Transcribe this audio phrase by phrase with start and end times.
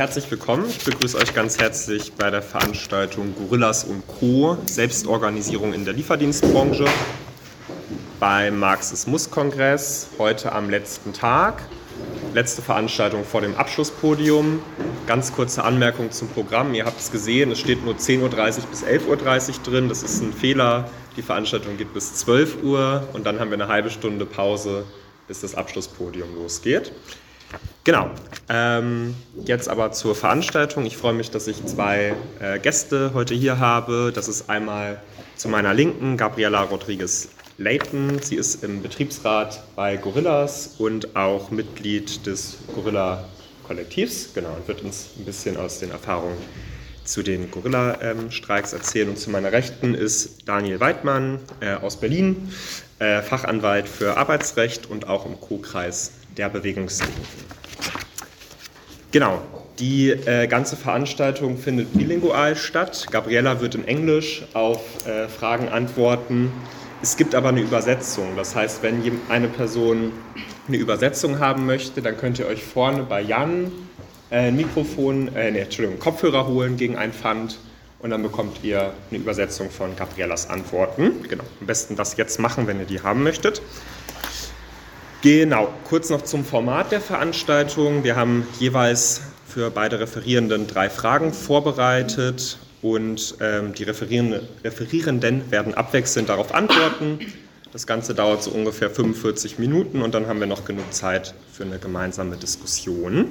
[0.00, 0.64] herzlich willkommen.
[0.66, 4.56] Ich begrüße euch ganz herzlich bei der Veranstaltung Gorillas und Co.
[4.64, 6.86] Selbstorganisierung in der Lieferdienstbranche
[8.18, 11.64] beim Marxismus-Kongress heute am letzten Tag.
[12.32, 14.62] Letzte Veranstaltung vor dem Abschlusspodium.
[15.06, 16.72] Ganz kurze Anmerkung zum Programm.
[16.72, 19.90] Ihr habt es gesehen, es steht nur 10.30 Uhr bis 11.30 Uhr drin.
[19.90, 20.88] Das ist ein Fehler.
[21.18, 24.86] Die Veranstaltung geht bis 12 Uhr und dann haben wir eine halbe Stunde Pause,
[25.28, 26.90] bis das Abschlusspodium losgeht.
[27.84, 28.10] Genau.
[28.50, 30.84] Ähm, jetzt aber zur Veranstaltung.
[30.84, 34.12] Ich freue mich, dass ich zwei äh, Gäste heute hier habe.
[34.14, 35.00] Das ist einmal
[35.36, 38.20] zu meiner Linken Gabriela Rodriguez Layton.
[38.20, 44.34] Sie ist im Betriebsrat bei Gorillas und auch Mitglied des Gorilla-Kollektivs.
[44.34, 46.36] Genau, und wird uns ein bisschen aus den Erfahrungen
[47.04, 49.08] zu den Gorilla-Streiks erzählen.
[49.08, 52.52] Und zu meiner Rechten ist Daniel Weidmann äh, aus Berlin,
[52.98, 57.24] äh, Fachanwalt für Arbeitsrecht und auch im Co-Kreis der Bewegungslinken.
[59.12, 59.42] Genau,
[59.78, 63.06] die äh, ganze Veranstaltung findet bilingual statt.
[63.10, 66.52] Gabriella wird in Englisch auf äh, Fragen antworten.
[67.02, 68.36] Es gibt aber eine Übersetzung.
[68.36, 70.12] Das heißt, wenn eine Person
[70.68, 73.72] eine Übersetzung haben möchte, dann könnt ihr euch vorne bei Jan
[74.30, 77.58] äh, ein Mikrofon, äh, nee, Entschuldigung, Kopfhörer holen gegen ein Pfand
[78.00, 81.22] und dann bekommt ihr eine Übersetzung von Gabriellas Antworten.
[81.28, 83.62] Genau, am besten das jetzt machen, wenn ihr die haben möchtet.
[85.22, 88.04] Genau, kurz noch zum Format der Veranstaltung.
[88.04, 95.74] Wir haben jeweils für beide Referierenden drei Fragen vorbereitet und ähm, die Referierende, Referierenden werden
[95.74, 97.18] abwechselnd darauf antworten.
[97.70, 101.64] Das Ganze dauert so ungefähr 45 Minuten und dann haben wir noch genug Zeit für
[101.64, 103.26] eine gemeinsame Diskussion.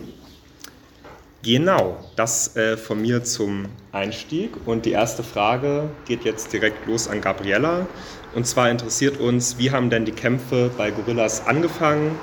[1.41, 4.51] Genau, das äh, von mir zum Einstieg.
[4.65, 7.87] Und die erste Frage geht jetzt direkt los an Gabriella.
[8.35, 12.17] Und zwar interessiert uns, wie haben denn die Kämpfe bei Gorillas angefangen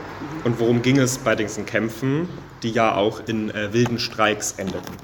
[0.44, 2.28] und worum ging es bei diesen Kämpfen,
[2.62, 4.94] die ja auch in äh, wilden Streiks endeten?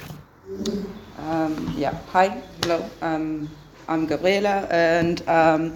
[1.19, 2.31] Um, yeah, hi,
[2.63, 3.49] hello, um,
[3.89, 5.73] I'm Gabriela, and um,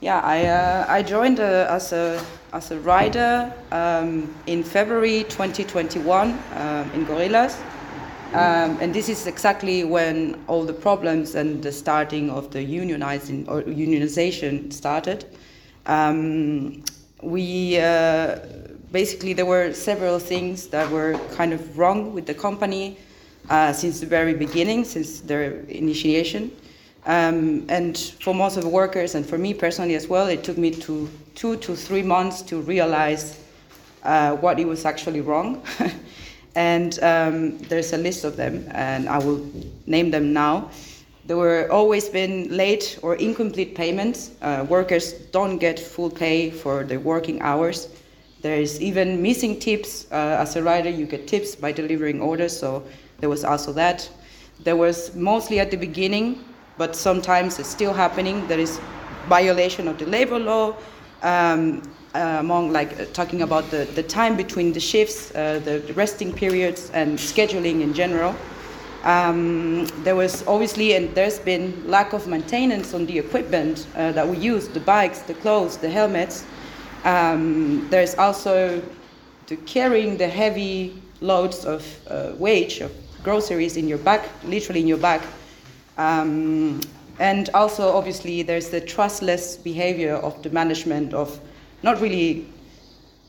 [0.00, 6.38] yeah, I, uh, I joined uh, as, a, as a writer um, in February 2021
[6.54, 7.58] um, in Gorillas.
[8.32, 13.48] Um, and this is exactly when all the problems and the starting of the unionizing
[13.48, 15.24] or unionization started.
[15.86, 16.84] Um,
[17.22, 18.40] we uh,
[18.92, 22.98] basically there were several things that were kind of wrong with the company
[23.48, 26.50] uh, since the very beginning, since their initiation.
[27.06, 30.58] Um, and for most of the workers, and for me personally as well, it took
[30.58, 33.40] me to two to three months to realize
[34.02, 35.62] uh, what it was actually wrong.
[36.56, 39.48] and um, there's a list of them, and I will
[39.86, 40.70] name them now.
[41.26, 44.32] There were always been late or incomplete payments.
[44.42, 47.88] Uh, workers don't get full pay for their working hours.
[48.42, 50.06] There is even missing tips.
[50.10, 52.84] Uh, as a writer, you get tips by delivering orders, so
[53.18, 54.08] there was also that.
[54.60, 56.44] There was mostly at the beginning,
[56.78, 58.46] but sometimes it's still happening.
[58.48, 58.80] There is
[59.28, 60.76] violation of the labor law.
[61.22, 61.82] Um,
[62.16, 66.32] uh, among like uh, talking about the, the time between the shifts, uh, the resting
[66.32, 68.34] periods, and scheduling in general.
[69.04, 74.26] Um, there was obviously, and there's been lack of maintenance on the equipment uh, that
[74.26, 76.46] we use the bikes, the clothes, the helmets.
[77.04, 78.82] Um, there's also
[79.46, 84.88] the carrying the heavy loads of uh, wage, of groceries in your back, literally in
[84.88, 85.22] your back.
[85.98, 86.80] Um,
[87.18, 91.40] and also, obviously, there's the trustless behavior of the management of
[91.82, 92.46] not really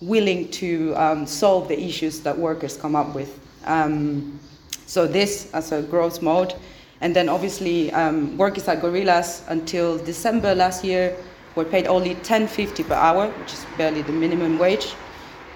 [0.01, 3.39] willing to um, solve the issues that workers come up with.
[3.65, 4.39] Um,
[4.85, 6.53] so this as a growth mode,
[7.01, 11.15] and then obviously um, workers at Gorillas until December last year
[11.55, 14.93] were paid only 10.50 per hour, which is barely the minimum wage,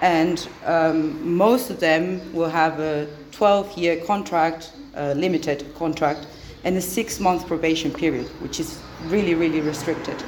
[0.00, 6.26] and um, most of them will have a 12-year contract, uh, limited contract,
[6.64, 10.22] and a six-month probation period, which is really, really restricted.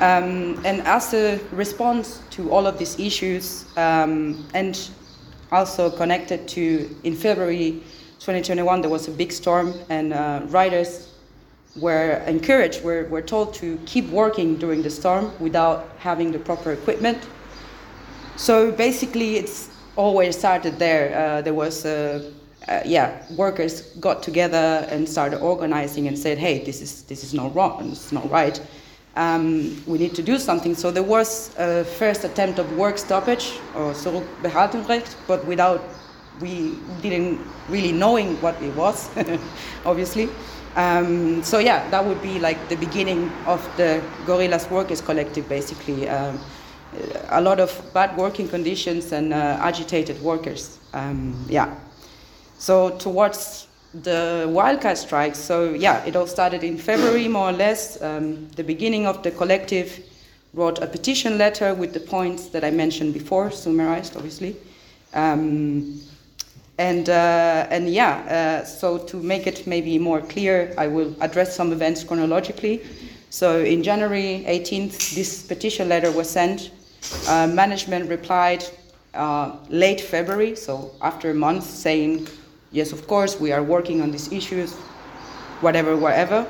[0.00, 4.88] Um, and as a response to all of these issues, um, and
[5.50, 7.82] also connected to in February
[8.20, 11.08] 2021, there was a big storm, and uh, riders
[11.76, 16.72] were encouraged, were, were told to keep working during the storm without having the proper
[16.72, 17.18] equipment.
[18.36, 21.16] So basically, it's always started there.
[21.16, 22.32] Uh, there was a
[22.68, 27.32] uh, yeah, workers got together and started organizing and said, "Hey, this is this is
[27.34, 27.90] not wrong.
[27.90, 28.60] Is not right
[29.18, 30.74] um, we need to do something.
[30.74, 35.82] So there was a first attempt of work stoppage or Zurückbehaltungsrecht, but without
[36.40, 39.10] we didn't really knowing what it was,
[39.84, 40.28] obviously.
[40.76, 46.08] Um, so yeah, that would be like the beginning of the Gorillas Workers Collective, basically.
[46.08, 46.38] Um,
[47.30, 50.78] a lot of bad working conditions and uh, agitated workers.
[50.94, 51.74] Um, yeah.
[52.58, 58.02] So towards the wildcat strikes, so yeah, it all started in February more or less.
[58.02, 60.04] Um, the beginning of the collective
[60.54, 64.56] wrote a petition letter with the points that I mentioned before, summarized obviously.
[65.14, 66.00] Um,
[66.78, 71.54] and, uh, and yeah, uh, so to make it maybe more clear, I will address
[71.54, 72.82] some events chronologically.
[73.30, 76.70] So in January 18th, this petition letter was sent.
[77.26, 78.64] Uh, management replied
[79.14, 82.28] uh, late February, so after a month, saying,
[82.70, 84.74] yes, of course, we are working on these issues,
[85.60, 86.46] whatever, whatever.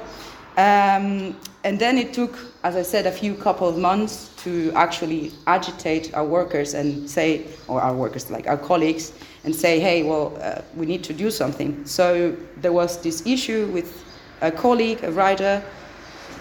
[0.57, 5.33] Um, and then it took, as I said, a few couple of months to actually
[5.47, 9.13] agitate our workers and say, or our workers, like our colleagues,
[9.45, 11.85] and say, hey, well, uh, we need to do something.
[11.85, 14.05] So there was this issue with
[14.41, 15.63] a colleague, a writer,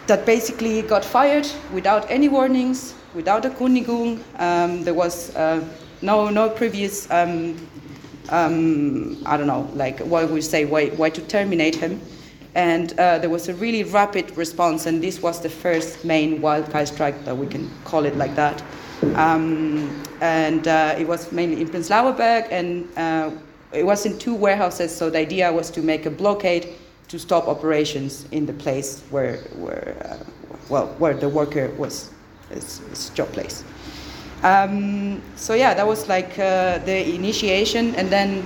[0.08, 4.20] that basically got fired without any warnings, without a Kündigung.
[4.40, 5.64] Um, there was uh,
[6.02, 7.56] no no previous, um,
[8.30, 12.02] um, I don't know, like what we say, why, why to terminate him.
[12.56, 16.88] And uh, there was a really rapid response, and this was the first main wildcat
[16.88, 18.64] strike that we can call it like that.
[19.16, 23.30] Um, and uh, it was mainly in Prenzlauer and uh,
[23.72, 24.96] it was in two warehouses.
[24.96, 26.74] So the idea was to make a blockade
[27.10, 30.18] to stop operations in the place where, where uh,
[30.70, 32.10] well, where the worker was
[32.50, 33.64] his, his job place.
[34.44, 38.46] Um, so yeah, that was like uh, the initiation, and then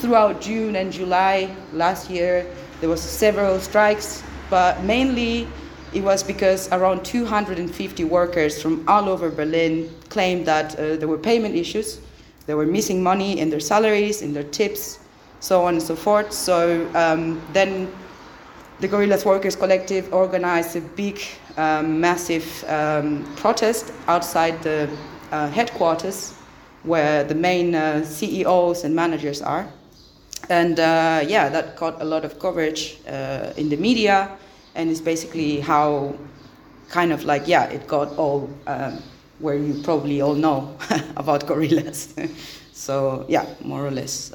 [0.00, 2.46] throughout June and July last year,
[2.80, 5.46] there was several strikes, but mainly
[5.92, 11.18] it was because around 250 workers from all over Berlin claimed that uh, there were
[11.18, 12.00] payment issues.
[12.46, 14.98] They were missing money in their salaries, in their tips,
[15.40, 16.32] so on and so forth.
[16.32, 17.90] So um, then
[18.80, 21.20] the Gorillas Workers Collective organized a big,
[21.56, 24.88] um, massive um, protest outside the
[25.30, 26.34] uh, headquarters
[26.82, 29.66] where the main uh, CEOs and managers are.
[30.48, 34.30] And uh, yeah, that got a lot of coverage uh, in the media,
[34.74, 36.14] and it's basically how
[36.88, 39.02] kind of like, yeah, it got all um,
[39.38, 40.76] where you probably all know
[41.16, 42.14] about gorillas.
[42.72, 44.32] so yeah, more or less.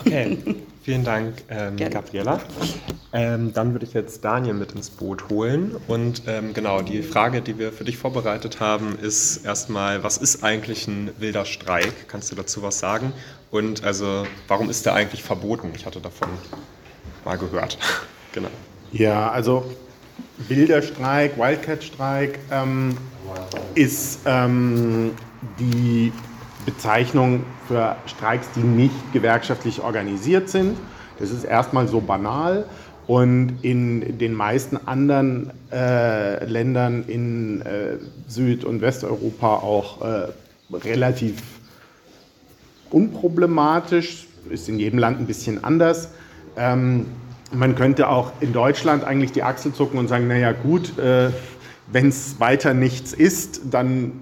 [0.00, 2.40] Okay, vielen Dank, ähm, Gabriela.
[3.12, 5.76] Ähm, dann würde ich jetzt Daniel mit ins Boot holen.
[5.88, 10.44] Und ähm, genau, die Frage, die wir für dich vorbereitet haben, ist erstmal, was ist
[10.44, 12.08] eigentlich ein wilder Streik?
[12.08, 13.12] Kannst du dazu was sagen?
[13.50, 15.72] Und also, warum ist der eigentlich verboten?
[15.74, 16.28] Ich hatte davon
[17.24, 17.78] mal gehört.
[18.32, 18.50] genau.
[18.92, 19.64] Ja, also
[20.48, 22.96] wilder Streik, Wildcat-Streik ähm,
[23.74, 25.12] ist ähm,
[25.58, 26.12] die
[26.64, 30.76] Bezeichnung für Streiks, die nicht gewerkschaftlich organisiert sind.
[31.18, 32.64] Das ist erstmal so banal.
[33.06, 40.28] Und in den meisten anderen äh, Ländern in äh, Süd- und Westeuropa auch äh,
[40.72, 41.42] relativ
[42.90, 46.10] unproblematisch, ist in jedem Land ein bisschen anders.
[46.56, 47.06] Ähm,
[47.52, 51.30] man könnte auch in Deutschland eigentlich die Achsel zucken und sagen, naja gut, äh,
[51.92, 54.12] wenn es weiter nichts ist, dann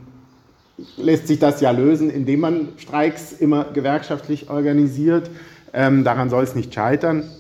[0.97, 5.31] lässt sich das ja lösen, indem man Streiks immer gewerkschaftlich organisiert.
[5.73, 7.31] Ähm, daran soll es nicht scheitern.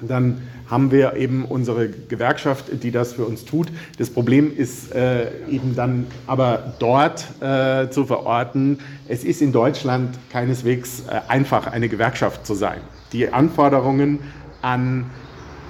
[0.00, 3.68] Dann haben wir eben unsere Gewerkschaft, die das für uns tut.
[3.98, 8.78] Das Problem ist äh, eben dann aber dort äh, zu verorten.
[9.08, 12.80] Es ist in Deutschland keineswegs äh, einfach, eine Gewerkschaft zu sein.
[13.12, 14.20] Die Anforderungen
[14.62, 15.06] an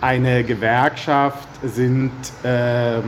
[0.01, 2.13] eine Gewerkschaft sind
[2.45, 3.03] ähm,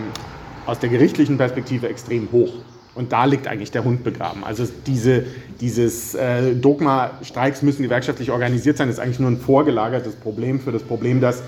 [0.66, 2.52] aus der gerichtlichen Perspektive extrem hoch.
[2.94, 4.44] Und da liegt eigentlich der Hund begraben.
[4.44, 5.24] Also diese,
[5.60, 10.72] dieses äh, Dogma, Streiks müssen gewerkschaftlich organisiert sein, ist eigentlich nur ein vorgelagertes Problem für
[10.72, 11.42] das Problem, dass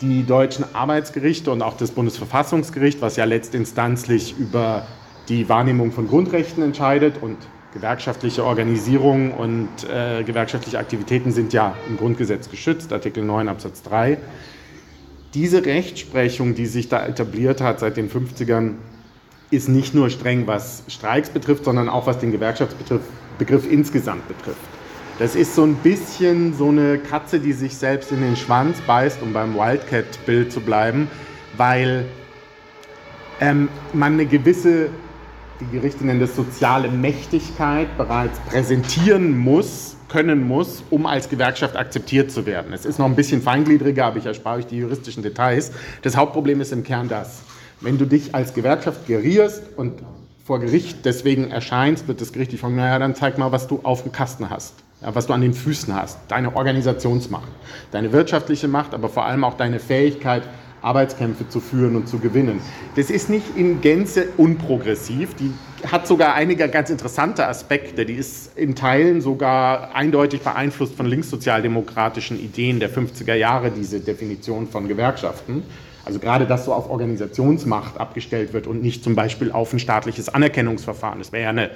[0.00, 4.86] die deutschen Arbeitsgerichte und auch das Bundesverfassungsgericht, was ja letztinstanzlich über
[5.28, 7.36] die Wahrnehmung von Grundrechten entscheidet und
[7.72, 14.18] gewerkschaftliche Organisierung und äh, gewerkschaftliche Aktivitäten sind ja im Grundgesetz geschützt, Artikel 9 Absatz 3.
[15.34, 18.74] Diese Rechtsprechung, die sich da etabliert hat seit den 50ern,
[19.56, 23.02] ist nicht nur streng, was Streiks betrifft, sondern auch was den Gewerkschaftsbegriff
[23.38, 24.60] Begriff insgesamt betrifft.
[25.18, 29.22] Das ist so ein bisschen so eine Katze, die sich selbst in den Schwanz beißt,
[29.22, 31.10] um beim Wildcat-Bild zu bleiben,
[31.56, 32.04] weil
[33.40, 34.90] ähm, man eine gewisse,
[35.60, 42.30] die Gerichte nennen das soziale Mächtigkeit, bereits präsentieren muss, können muss, um als Gewerkschaft akzeptiert
[42.30, 42.72] zu werden.
[42.74, 45.72] Es ist noch ein bisschen feingliedriger, aber ich erspare euch die juristischen Details.
[46.02, 47.42] Das Hauptproblem ist im Kern das.
[47.80, 50.02] Wenn du dich als Gewerkschaft gerierst und
[50.44, 53.80] vor Gericht deswegen erscheinst, wird das Gericht dich fragen, naja, dann zeig mal, was du
[53.82, 57.48] auf dem Kasten hast was du an den Füßen hast, deine Organisationsmacht,
[57.90, 60.42] deine wirtschaftliche Macht, aber vor allem auch deine Fähigkeit,
[60.82, 62.60] Arbeitskämpfe zu führen und zu gewinnen.
[62.94, 65.52] Das ist nicht in Gänze unprogressiv, die
[65.90, 72.38] hat sogar einige ganz interessante Aspekte, die ist in Teilen sogar eindeutig beeinflusst von linkssozialdemokratischen
[72.38, 75.64] Ideen der 50er Jahre, diese Definition von Gewerkschaften.
[76.06, 80.28] Also gerade, dass so auf Organisationsmacht abgestellt wird und nicht zum Beispiel auf ein staatliches
[80.28, 81.18] Anerkennungsverfahren.
[81.18, 81.70] Das wäre ja eine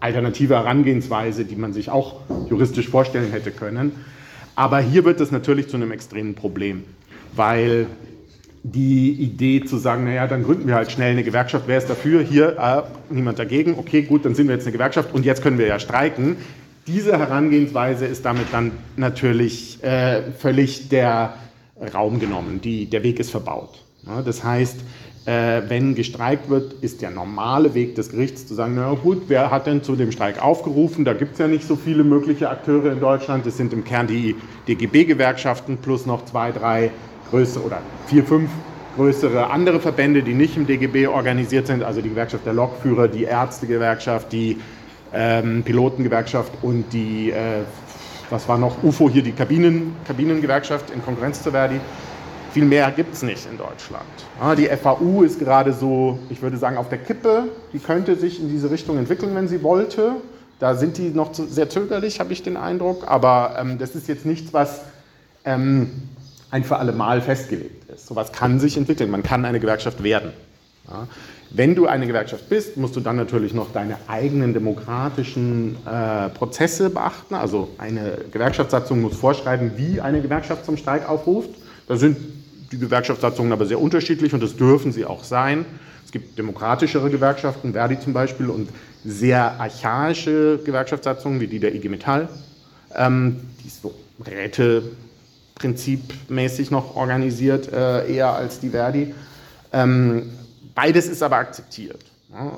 [0.00, 2.16] alternative Herangehensweise, die man sich auch
[2.50, 3.92] juristisch vorstellen hätte können.
[4.56, 6.82] Aber hier wird es natürlich zu einem extremen Problem,
[7.36, 7.86] weil
[8.64, 12.22] die Idee zu sagen, naja, dann gründen wir halt schnell eine Gewerkschaft, wer ist dafür?
[12.22, 12.82] Hier, äh,
[13.14, 15.78] niemand dagegen, okay, gut, dann sind wir jetzt eine Gewerkschaft und jetzt können wir ja
[15.78, 16.36] streiken.
[16.88, 21.34] Diese Herangehensweise ist damit dann natürlich äh, völlig der
[21.92, 22.60] Raum genommen.
[22.60, 23.82] Die, der Weg ist verbaut.
[24.24, 24.80] Das heißt,
[25.26, 29.50] äh, wenn gestreikt wird, ist der normale Weg des Gerichts zu sagen, na gut, wer
[29.50, 31.04] hat denn zu dem Streik aufgerufen?
[31.04, 33.46] Da gibt es ja nicht so viele mögliche Akteure in Deutschland.
[33.46, 34.36] Es sind im Kern die
[34.68, 36.90] DGB-Gewerkschaften plus noch zwei, drei
[37.30, 38.50] größere oder vier, fünf
[38.96, 43.24] größere andere Verbände, die nicht im DGB organisiert sind, also die Gewerkschaft der Lokführer, die
[43.24, 44.58] Ärztegewerkschaft, die
[45.12, 47.62] ähm, Pilotengewerkschaft und die äh,
[48.30, 51.80] was war noch, UFO hier die Kabinen, Kabinengewerkschaft in Konkurrenz zu Verdi.
[52.52, 54.04] Viel mehr gibt es nicht in Deutschland.
[54.40, 57.48] Ja, die FAU ist gerade so, ich würde sagen, auf der Kippe.
[57.72, 60.12] Die könnte sich in diese Richtung entwickeln, wenn sie wollte.
[60.60, 63.08] Da sind die noch sehr zögerlich, habe ich den Eindruck.
[63.08, 64.82] Aber ähm, das ist jetzt nichts, was
[65.44, 65.90] ähm,
[66.50, 68.06] ein für alle Mal festgelegt ist.
[68.06, 69.10] Sowas kann sich entwickeln.
[69.10, 70.32] Man kann eine Gewerkschaft werden.
[70.88, 71.08] Ja.
[71.50, 76.90] Wenn du eine Gewerkschaft bist, musst du dann natürlich noch deine eigenen demokratischen äh, Prozesse
[76.90, 77.34] beachten.
[77.34, 81.50] Also eine Gewerkschaftssatzung muss vorschreiben, wie eine Gewerkschaft zum Streik aufruft.
[81.86, 82.16] Da sind
[82.72, 85.64] die Gewerkschaftssatzungen aber sehr unterschiedlich und das dürfen sie auch sein.
[86.04, 88.68] Es gibt demokratischere Gewerkschaften, Verdi zum Beispiel, und
[89.04, 92.28] sehr archaische Gewerkschaftssatzungen wie die der IG Metall,
[92.94, 99.14] ähm, die ist so Räteprinzipmäßig noch organisiert, äh, eher als die Verdi.
[99.72, 100.30] Ähm,
[100.74, 102.04] Beides ist aber akzeptiert.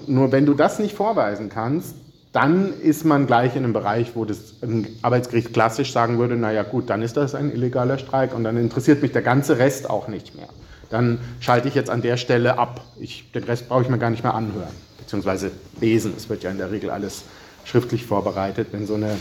[0.07, 1.95] Nur wenn du das nicht vorweisen kannst,
[2.33, 4.55] dann ist man gleich in einem Bereich, wo das
[5.03, 9.03] Arbeitsgericht klassisch sagen würde, naja gut, dann ist das ein illegaler Streik und dann interessiert
[9.03, 10.49] mich der ganze Rest auch nicht mehr.
[10.91, 12.83] Dann schalte ich jetzt an der Stelle ab.
[13.01, 14.69] Ich, den Rest brauche ich mir gar nicht mehr anhören,
[14.99, 16.15] beziehungsweise lesen.
[16.17, 17.25] Es wird ja in der Regel alles
[17.65, 19.17] schriftlich vorbereitet, wenn so eine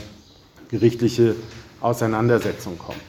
[0.70, 1.36] gerichtliche
[1.82, 3.00] Auseinandersetzung kommt.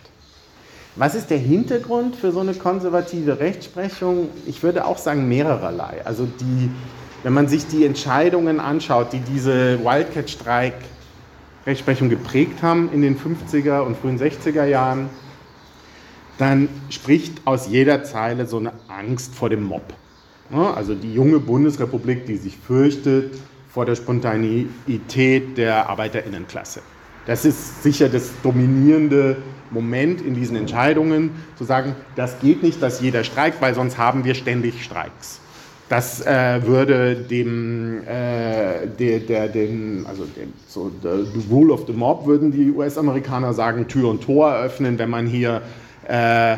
[0.99, 4.31] Was ist der Hintergrund für so eine konservative Rechtsprechung?
[4.47, 6.01] Ich würde auch sagen mehrererlei.
[6.07, 6.71] Also die,
[7.23, 13.99] wenn man sich die Entscheidungen anschaut, die diese Wildcat-Streik-Rechtsprechung geprägt haben in den 50er und
[13.99, 15.11] frühen 60er Jahren,
[16.39, 19.93] dann spricht aus jeder Zeile so eine Angst vor dem Mob.
[20.51, 23.39] Also die junge Bundesrepublik, die sich fürchtet
[23.69, 26.81] vor der Spontaneität der Arbeiterinnenklasse.
[27.27, 29.37] Das ist sicher das dominierende
[29.71, 34.25] Moment in diesen Entscheidungen, zu sagen, das geht nicht, dass jeder streikt, weil sonst haben
[34.25, 35.41] wir ständig Streiks.
[35.89, 41.85] Das äh, würde dem, äh, der, der, den, also dem, so the, the rule of
[41.87, 45.63] the mob, würden die US-Amerikaner sagen, Tür und Tor öffnen, wenn man hier
[46.09, 46.57] äh,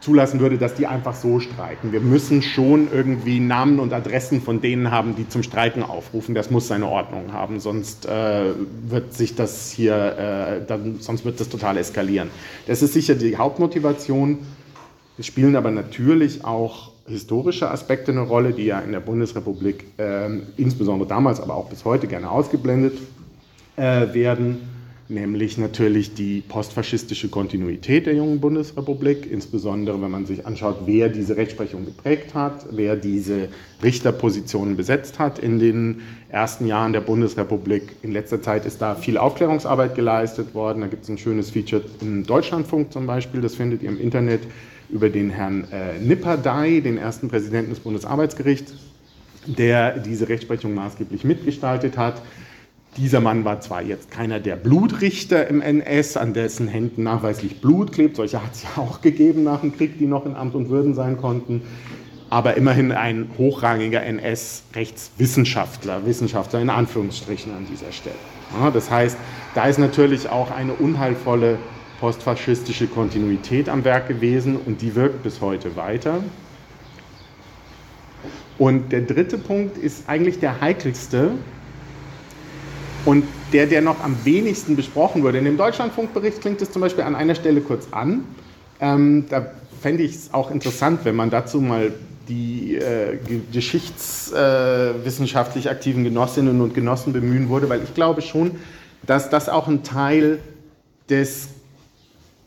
[0.00, 1.92] zulassen würde, dass die einfach so streiken.
[1.92, 6.34] Wir müssen schon irgendwie Namen und Adressen von denen haben, die zum Streiken aufrufen.
[6.34, 8.52] Das muss seine Ordnung haben, sonst äh,
[8.88, 12.30] wird sich das hier, äh, dann, sonst wird das total eskalieren.
[12.66, 14.38] Das ist sicher die Hauptmotivation.
[15.18, 20.28] Es spielen aber natürlich auch historische Aspekte eine Rolle, die ja in der Bundesrepublik äh,
[20.56, 22.98] insbesondere damals, aber auch bis heute gerne ausgeblendet
[23.76, 24.77] äh, werden
[25.08, 31.36] nämlich natürlich die postfaschistische Kontinuität der jungen Bundesrepublik, insbesondere wenn man sich anschaut, wer diese
[31.36, 33.48] Rechtsprechung geprägt hat, wer diese
[33.82, 37.96] Richterpositionen besetzt hat in den ersten Jahren der Bundesrepublik.
[38.02, 40.82] In letzter Zeit ist da viel Aufklärungsarbeit geleistet worden.
[40.82, 44.42] Da gibt es ein schönes Feature im Deutschlandfunk zum Beispiel, das findet ihr im Internet
[44.90, 48.74] über den Herrn äh, Nipperdey, den ersten Präsidenten des Bundesarbeitsgerichts,
[49.46, 52.22] der diese Rechtsprechung maßgeblich mitgestaltet hat.
[52.98, 57.92] Dieser Mann war zwar jetzt keiner der Blutrichter im NS, an dessen Händen nachweislich Blut
[57.92, 60.68] klebt, solche hat es ja auch gegeben nach dem Krieg, die noch in Amt und
[60.68, 61.62] Würden sein konnten,
[62.28, 68.16] aber immerhin ein hochrangiger NS-Rechtswissenschaftler, Wissenschaftler in Anführungsstrichen an dieser Stelle.
[68.60, 69.16] Ja, das heißt,
[69.54, 71.58] da ist natürlich auch eine unheilvolle
[72.00, 76.24] postfaschistische Kontinuität am Werk gewesen und die wirkt bis heute weiter.
[78.58, 81.30] Und der dritte Punkt ist eigentlich der heikelste,
[83.08, 83.24] und
[83.54, 87.14] der, der noch am wenigsten besprochen wurde, in dem Deutschlandfunkbericht klingt es zum Beispiel an
[87.14, 88.24] einer Stelle kurz an.
[88.80, 89.50] Ähm, da
[89.80, 91.94] fände ich es auch interessant, wenn man dazu mal
[92.28, 93.16] die äh,
[93.50, 98.56] geschichtswissenschaftlich äh, aktiven Genossinnen und Genossen bemühen würde, weil ich glaube schon,
[99.06, 100.40] dass das auch ein Teil
[101.08, 101.48] des,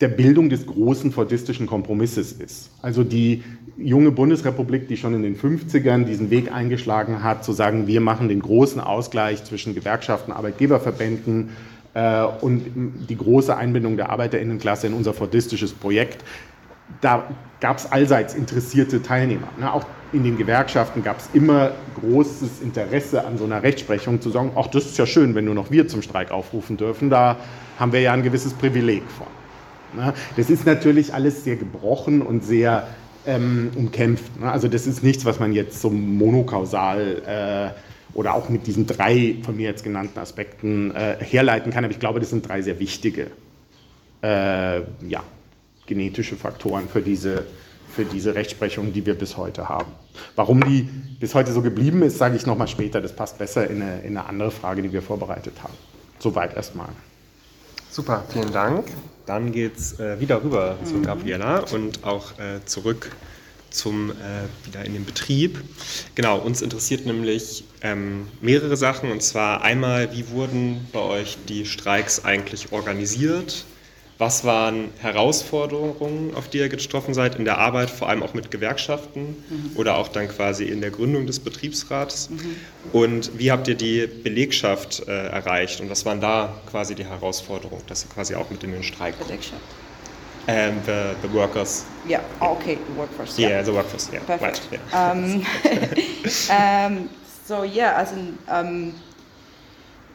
[0.00, 2.70] der Bildung des großen fordistischen Kompromisses ist.
[2.82, 3.42] Also die
[3.76, 8.28] junge Bundesrepublik, die schon in den 50ern diesen Weg eingeschlagen hat, zu sagen, wir machen
[8.28, 11.50] den großen Ausgleich zwischen Gewerkschaften, Arbeitgeberverbänden
[11.94, 12.62] äh, und
[13.08, 16.24] die große Einbindung der Arbeiterinnenklasse in unser fordistisches Projekt.
[17.00, 17.24] Da
[17.60, 19.48] gab es allseits interessierte Teilnehmer.
[19.58, 19.72] Ne?
[19.72, 24.52] Auch in den Gewerkschaften gab es immer großes Interesse an so einer Rechtsprechung zu sagen,
[24.56, 27.36] ach, das ist ja schön, wenn nur noch wir zum Streik aufrufen dürfen, da
[27.78, 29.26] haben wir ja ein gewisses Privileg von.
[29.94, 30.12] Ne?
[30.36, 32.86] Das ist natürlich alles sehr gebrochen und sehr
[33.26, 34.40] ähm, umkämpft.
[34.40, 34.50] Ne?
[34.50, 39.36] Also das ist nichts, was man jetzt so monokausal äh, oder auch mit diesen drei
[39.42, 41.84] von mir jetzt genannten Aspekten äh, herleiten kann.
[41.84, 43.28] Aber ich glaube, das sind drei sehr wichtige
[44.22, 45.22] äh, ja,
[45.86, 47.46] genetische Faktoren für diese,
[47.88, 49.92] für diese Rechtsprechung, die wir bis heute haben.
[50.36, 50.88] Warum die
[51.18, 53.00] bis heute so geblieben ist, sage ich nochmal später.
[53.00, 55.74] Das passt besser in eine, in eine andere Frage, die wir vorbereitet haben.
[56.18, 56.88] Soweit erstmal.
[57.92, 58.86] Super, vielen Dank.
[59.26, 60.86] Dann geht es äh, wieder rüber mhm.
[60.86, 63.10] zu Gabriela und auch äh, zurück
[63.68, 64.14] zum äh,
[64.66, 65.62] wieder in den Betrieb.
[66.14, 71.66] Genau, uns interessiert nämlich ähm, mehrere Sachen und zwar einmal, wie wurden bei euch die
[71.66, 73.66] Streiks eigentlich organisiert?
[74.22, 78.52] Was waren Herausforderungen, auf die ihr getroffen seid in der Arbeit, vor allem auch mit
[78.52, 79.72] Gewerkschaften mhm.
[79.74, 82.30] oder auch dann quasi in der Gründung des Betriebsrats?
[82.30, 82.54] Mhm.
[82.92, 87.82] Und wie habt ihr die Belegschaft äh, erreicht und was waren da quasi die Herausforderungen,
[87.88, 89.26] dass ihr quasi auch mit in den Streik kommt?
[89.26, 89.60] Belegschaft.
[90.46, 91.84] And the, the workers.
[92.08, 93.36] Yeah, oh, okay, the workforce.
[93.36, 94.20] Yeah, yeah the workforce, yeah.
[94.20, 94.62] Perfect.
[94.70, 95.10] Right, yeah.
[95.10, 95.44] Um,
[96.48, 97.10] um,
[97.44, 98.94] so yeah, as in, um,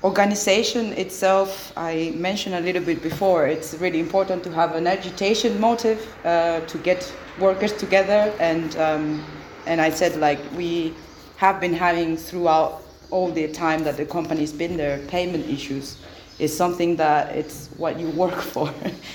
[0.04, 5.60] organization itself, I mentioned a little bit before, it's really important to have an agitation
[5.60, 8.34] motive uh, to get workers together.
[8.40, 9.26] And, um,
[9.66, 10.94] and I said, like, we
[11.38, 15.98] have been having throughout all the time that the company's been there, payment issues
[16.40, 18.72] is something that it's what you work for.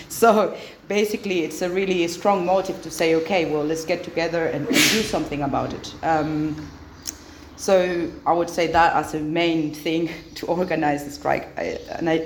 [0.08, 0.56] so
[0.88, 4.74] basically, it's a really strong motive to say, okay, well, let's get together and, and
[4.74, 5.94] do something about it.
[6.02, 6.56] Um,
[7.62, 11.78] so I would say that as a main thing to organize the strike, a,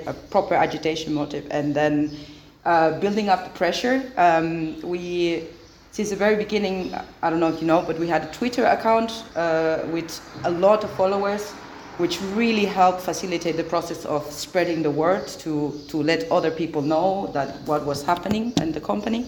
[0.07, 2.17] a proper agitation motive, and then
[2.65, 4.01] uh, building up the pressure.
[4.17, 5.43] Um, we,
[5.91, 6.91] since the very beginning,
[7.21, 10.49] I don't know if you know, but we had a Twitter account uh, with a
[10.49, 11.51] lot of followers,
[11.99, 16.81] which really helped facilitate the process of spreading the word to, to let other people
[16.81, 19.27] know that what was happening in the company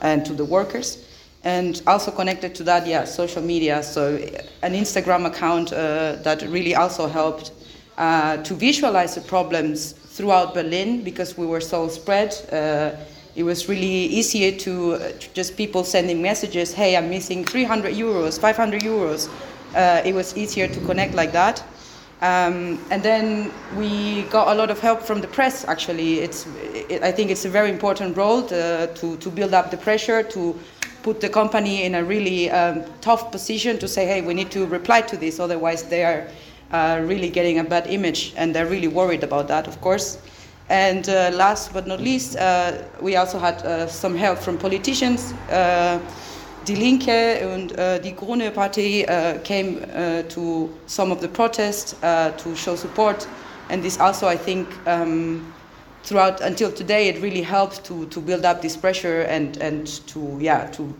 [0.00, 1.04] and to the workers
[1.44, 3.82] and also connected to that, yeah, social media.
[3.82, 4.16] So
[4.62, 7.52] an Instagram account uh, that really also helped
[7.98, 12.34] uh, to visualize the problems throughout Berlin because we were so spread.
[12.50, 12.96] Uh,
[13.36, 16.72] it was really easier to, uh, to, just people sending messages.
[16.72, 19.28] Hey, I'm missing 300 euros, 500 euros.
[19.74, 21.62] Uh, it was easier to connect like that.
[22.22, 25.64] Um, and then we got a lot of help from the press.
[25.66, 26.46] Actually, it's
[26.88, 30.22] it, I think it's a very important role to, to, to build up the pressure
[30.22, 30.58] to
[31.04, 34.66] put the company in a really um, tough position to say, hey, we need to
[34.66, 36.26] reply to this, otherwise they are
[36.72, 40.18] uh, really getting a bad image, and they're really worried about that, of course.
[40.70, 45.34] And uh, last but not least, uh, we also had uh, some help from politicians.
[45.50, 46.00] Uh,
[46.64, 49.04] Die Linke and uh, Die Grüne Party
[49.44, 49.80] came
[50.30, 53.28] to some of the protests to show support,
[53.68, 55.52] and this also, I think, um,
[56.04, 60.38] throughout until today, it really helped to, to build up this pressure and, and to,
[60.40, 60.94] yeah, to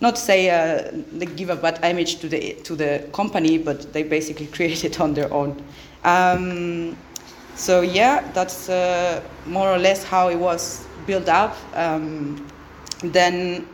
[0.00, 4.02] not say uh, they give a bad image to the, to the company, but they
[4.02, 5.62] basically create it on their own.
[6.04, 6.96] Um,
[7.54, 11.54] so yeah, that's uh, more or less how it was built up.
[11.74, 12.48] Um,
[13.04, 13.68] then,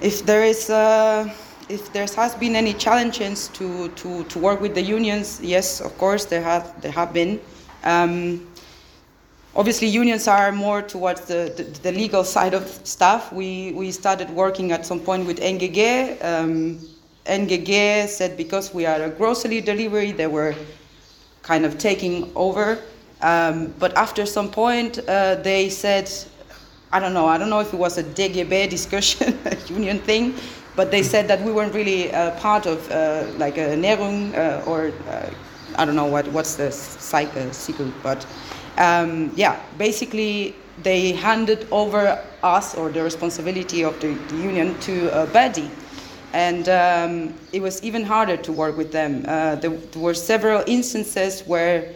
[0.00, 1.30] if there is, uh,
[1.68, 5.96] if there has been any challenges to, to, to work with the unions, yes, of
[5.98, 7.38] course there have there have been.
[7.84, 8.46] Um,
[9.56, 13.32] obviously unions are more towards the, the, the, legal side of stuff.
[13.32, 16.22] We, we started working at some point with NGG.
[16.22, 16.78] Um,
[17.24, 20.54] NGG said because we are a grocery delivery, they were
[21.42, 22.78] kind of taking over.
[23.22, 26.12] Um, but after some point, uh, they said,
[26.92, 30.34] I don't know, I don't know if it was a DGB discussion, a union thing,
[30.76, 34.62] but they said that we weren't really uh, part of uh, like a Nerung uh,
[34.66, 35.30] or uh,
[35.76, 38.26] I don't know what, what's the cycle, uh, but
[38.78, 45.22] um, yeah, basically they handed over us or the responsibility of the, the union to
[45.22, 45.70] a Badi.
[46.32, 49.24] And um, it was even harder to work with them.
[49.26, 51.94] Uh, there, there, were several instances where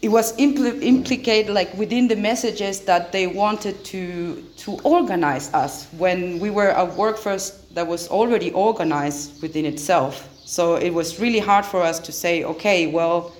[0.00, 5.86] it was impl- implicated, like within the messages, that they wanted to to organize us
[5.98, 10.28] when we were a workforce that was already organized within itself.
[10.44, 13.32] So it was really hard for us to say, okay, well,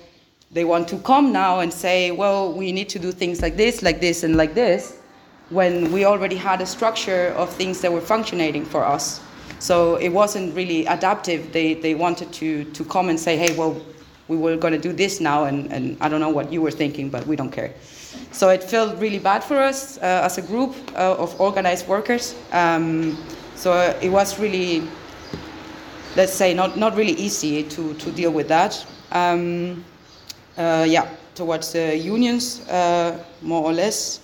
[0.53, 3.81] they want to come now and say, well, we need to do things like this,
[3.81, 4.99] like this, and like this.
[5.51, 9.21] when we already had a structure of things that were functioning for us.
[9.59, 11.51] So it wasn't really adaptive.
[11.51, 13.79] They, they wanted to, to come and say, hey, well,
[14.27, 16.71] we were going to do this now, and, and I don't know what you were
[16.71, 17.73] thinking, but we don't care.
[18.31, 22.35] So it felt really bad for us uh, as a group uh, of organized workers.
[22.53, 23.17] Um,
[23.55, 24.87] so it was really,
[26.15, 28.85] let's say, not, not really easy to, to deal with that.
[29.11, 29.83] Um,
[30.57, 34.19] yeah, towards the unions, uh, more or less.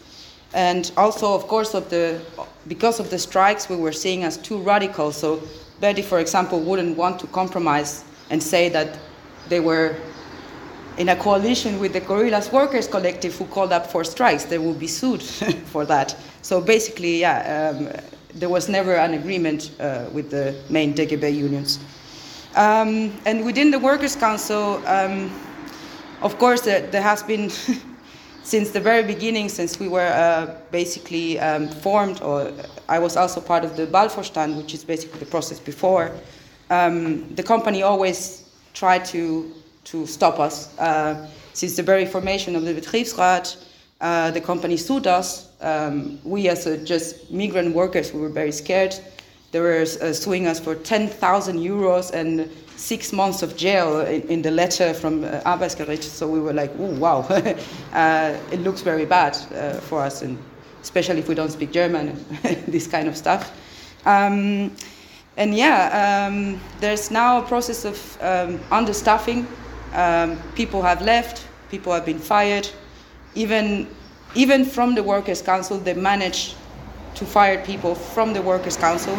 [0.53, 2.21] And also, of course, of the,
[2.67, 5.11] because of the strikes, we were seeing as too radical.
[5.11, 5.41] So
[5.79, 8.99] Betty, for example, wouldn't want to compromise and say that
[9.49, 9.95] they were
[10.97, 14.45] in a coalition with the Gorillas Workers Collective who called up for strikes.
[14.45, 15.21] They would be sued
[15.71, 16.15] for that.
[16.41, 17.89] So basically, yeah, um,
[18.33, 21.79] there was never an agreement uh, with the main DGB unions.
[22.55, 25.29] Um, and within the Workers' Council, um,
[26.21, 27.49] of course, there, there has been,
[28.43, 32.51] since the very beginning, since we were uh, basically um, formed, or
[32.89, 36.11] I was also part of the Balfourstand, which is basically the process before,
[36.69, 39.51] um, the company always tried to,
[39.85, 40.77] to stop us.
[40.77, 43.63] Uh, since the very formation of the Betriebsrat,
[43.99, 45.49] uh, the company sued us.
[45.61, 48.95] Um, we, as just migrant workers, we were very scared.
[49.51, 54.41] They were uh, suing us for 10,000 euros and six months of jail in, in
[54.41, 56.03] the letter from uh, Arbeitsgericht.
[56.03, 57.19] So we were like, oh, wow,
[57.93, 60.37] uh, it looks very bad uh, for us, and
[60.81, 62.23] especially if we don't speak German,
[62.67, 63.51] this kind of stuff.
[64.05, 64.75] Um,
[65.37, 69.45] and yeah, um, there's now a process of um, understaffing.
[69.93, 72.69] Um, people have left, people have been fired.
[73.35, 73.87] Even,
[74.35, 76.55] even from the Workers' Council, they managed
[77.17, 79.17] to fire people from the Workers' Council.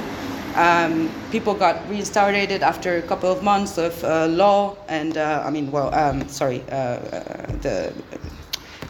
[0.54, 5.50] Um, people got reinstated after a couple of months of uh, law and, uh, I
[5.50, 7.92] mean, well, um, sorry, uh, uh the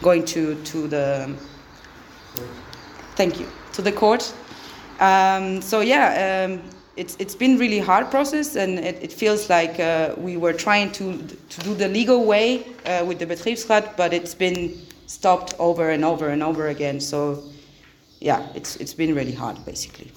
[0.01, 1.35] going to, to the,
[3.15, 4.33] thank you, to the court.
[4.99, 6.57] Um, so yeah,
[6.99, 10.91] it's, it's been really hard process and it, it feels like uh, we were trying
[10.93, 11.17] to,
[11.49, 16.03] to do the legal way uh, with the Betriebsrat, but it's been stopped over and
[16.03, 16.99] over and over again.
[16.99, 17.43] So
[18.21, 20.11] yeah, it's, it's been really hard basically.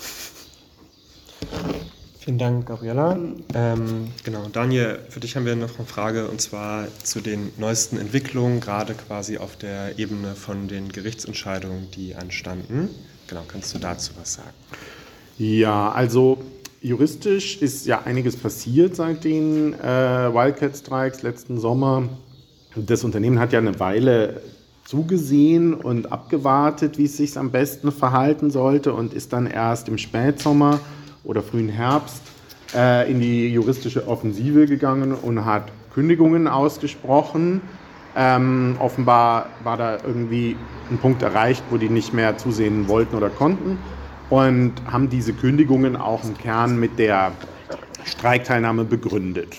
[2.20, 3.18] Vielen Dank, Gabriela.
[3.52, 7.98] Ähm, genau, Daniel, für dich haben wir noch eine Frage und zwar zu den neuesten
[7.98, 12.90] Entwicklungen, gerade quasi auf der Ebene von den Gerichtsentscheidungen, die anstanden.
[13.26, 14.54] Genau, kannst du dazu was sagen?
[15.36, 16.38] Ja, also
[16.82, 22.08] Juristisch ist ja einiges passiert seit den äh, Wildcat-Strikes letzten Sommer.
[22.74, 24.42] Das Unternehmen hat ja eine Weile
[24.92, 29.96] zugesehen und abgewartet, wie es sich am besten verhalten sollte und ist dann erst im
[29.96, 30.80] Spätsommer
[31.24, 32.20] oder frühen Herbst
[32.74, 37.62] äh, in die juristische Offensive gegangen und hat Kündigungen ausgesprochen.
[38.14, 40.56] Ähm, offenbar war da irgendwie
[40.90, 43.78] ein Punkt erreicht, wo die nicht mehr zusehen wollten oder konnten
[44.28, 47.32] und haben diese Kündigungen auch im Kern mit der
[48.04, 49.56] Streikteilnahme begründet.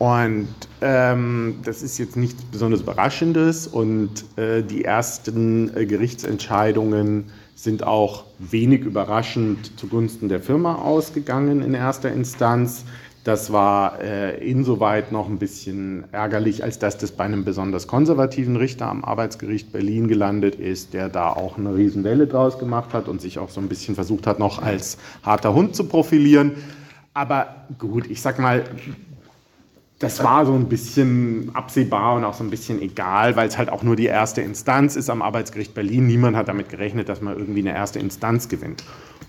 [0.00, 0.48] Und
[0.80, 8.24] ähm, das ist jetzt nichts besonders Überraschendes und äh, die ersten äh, Gerichtsentscheidungen sind auch
[8.38, 12.86] wenig überraschend zugunsten der Firma ausgegangen in erster Instanz.
[13.24, 18.56] Das war äh, insoweit noch ein bisschen ärgerlich, als dass das bei einem besonders konservativen
[18.56, 23.20] Richter am Arbeitsgericht Berlin gelandet ist, der da auch eine Riesenwelle draus gemacht hat und
[23.20, 26.52] sich auch so ein bisschen versucht hat, noch als harter Hund zu profilieren.
[27.12, 28.64] Aber gut, ich sag mal,
[30.00, 33.68] das war so ein bisschen absehbar und auch so ein bisschen egal, weil es halt
[33.68, 36.06] auch nur die erste Instanz ist am Arbeitsgericht Berlin.
[36.06, 38.82] Niemand hat damit gerechnet, dass man irgendwie eine erste Instanz gewinnt.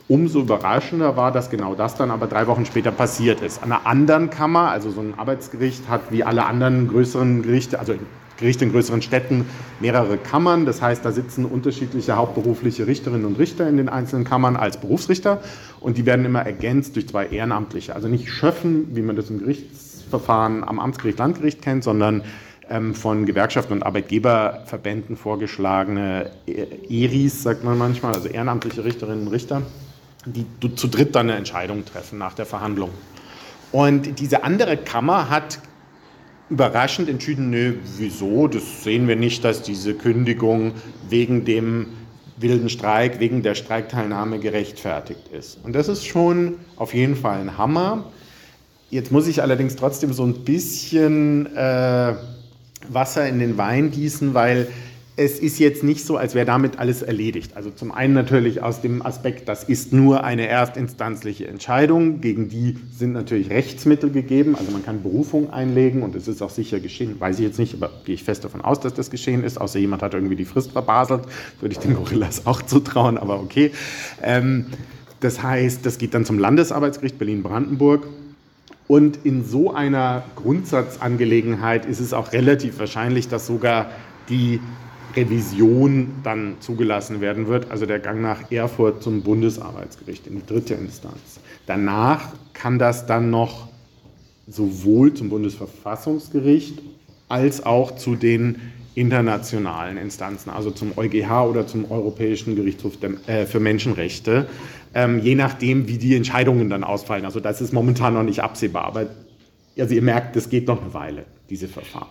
[0.07, 3.61] Umso überraschender war, dass genau das dann aber drei Wochen später passiert ist.
[3.61, 7.93] An einer anderen Kammer, also so ein Arbeitsgericht, hat wie alle anderen größeren Gerichte, also
[8.37, 9.45] Gerichte in größeren Städten,
[9.81, 10.65] mehrere Kammern.
[10.65, 15.41] Das heißt, da sitzen unterschiedliche hauptberufliche Richterinnen und Richter in den einzelnen Kammern als Berufsrichter
[15.81, 17.93] und die werden immer ergänzt durch zwei Ehrenamtliche.
[17.93, 19.39] Also nicht Schöffen, wie man das im
[20.11, 22.23] Gerichtsverfahren am Amtsgericht Landgericht kennt, sondern
[22.69, 29.61] ähm, von Gewerkschaften und Arbeitgeberverbänden vorgeschlagene ERIs, sagt man manchmal, also ehrenamtliche Richterinnen und Richter
[30.25, 30.45] die
[30.75, 32.91] zu dritt dann eine Entscheidung treffen nach der Verhandlung.
[33.71, 35.57] Und diese andere Kammer hat
[36.51, 40.73] überraschend entschieden, nö, wieso, das sehen wir nicht, dass diese Kündigung
[41.09, 41.87] wegen dem
[42.37, 45.57] wilden Streik, wegen der Streikteilnahme gerechtfertigt ist.
[45.63, 48.11] Und das ist schon auf jeden Fall ein Hammer.
[48.91, 52.13] Jetzt muss ich allerdings trotzdem so ein bisschen äh,
[52.89, 54.67] Wasser in den Wein gießen, weil
[55.15, 57.55] es ist jetzt nicht so, als wäre damit alles erledigt.
[57.55, 62.79] Also zum einen natürlich aus dem Aspekt, das ist nur eine erstinstanzliche Entscheidung, gegen die
[62.93, 67.17] sind natürlich Rechtsmittel gegeben, also man kann Berufung einlegen und es ist auch sicher geschehen,
[67.17, 69.79] weiß ich jetzt nicht, aber gehe ich fest davon aus, dass das geschehen ist, außer
[69.79, 71.23] jemand hat irgendwie die Frist verbaselt,
[71.61, 73.71] würde ich den Gorillas auch zutrauen, aber okay.
[74.21, 74.65] Ähm,
[75.21, 78.07] das heißt, das geht dann zum Landesarbeitsgericht Berlin-Brandenburg
[78.91, 83.89] und in so einer Grundsatzangelegenheit ist es auch relativ wahrscheinlich, dass sogar
[84.27, 84.59] die
[85.15, 90.73] Revision dann zugelassen werden wird, also der Gang nach Erfurt zum Bundesarbeitsgericht in die dritte
[90.73, 91.39] Instanz.
[91.67, 93.69] Danach kann das dann noch
[94.45, 96.81] sowohl zum Bundesverfassungsgericht
[97.29, 98.57] als auch zu den
[98.93, 104.47] internationalen Instanzen, also zum EuGH oder zum Europäischen Gerichtshof äh, für Menschenrechte,
[104.93, 107.25] ähm, je nachdem, wie die Entscheidungen dann ausfallen.
[107.25, 109.07] Also das ist momentan noch nicht absehbar, aber
[109.77, 112.09] also ihr merkt, das geht noch eine Weile, diese Verfahren.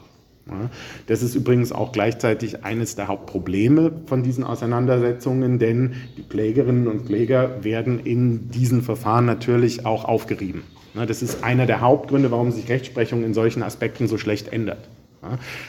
[1.07, 7.07] Das ist übrigens auch gleichzeitig eines der Hauptprobleme von diesen Auseinandersetzungen, denn die Klägerinnen und
[7.07, 10.65] Kläger werden in diesen Verfahren natürlich auch aufgerieben.
[10.95, 14.89] Das ist einer der Hauptgründe, warum sich Rechtsprechung in solchen Aspekten so schlecht ändert.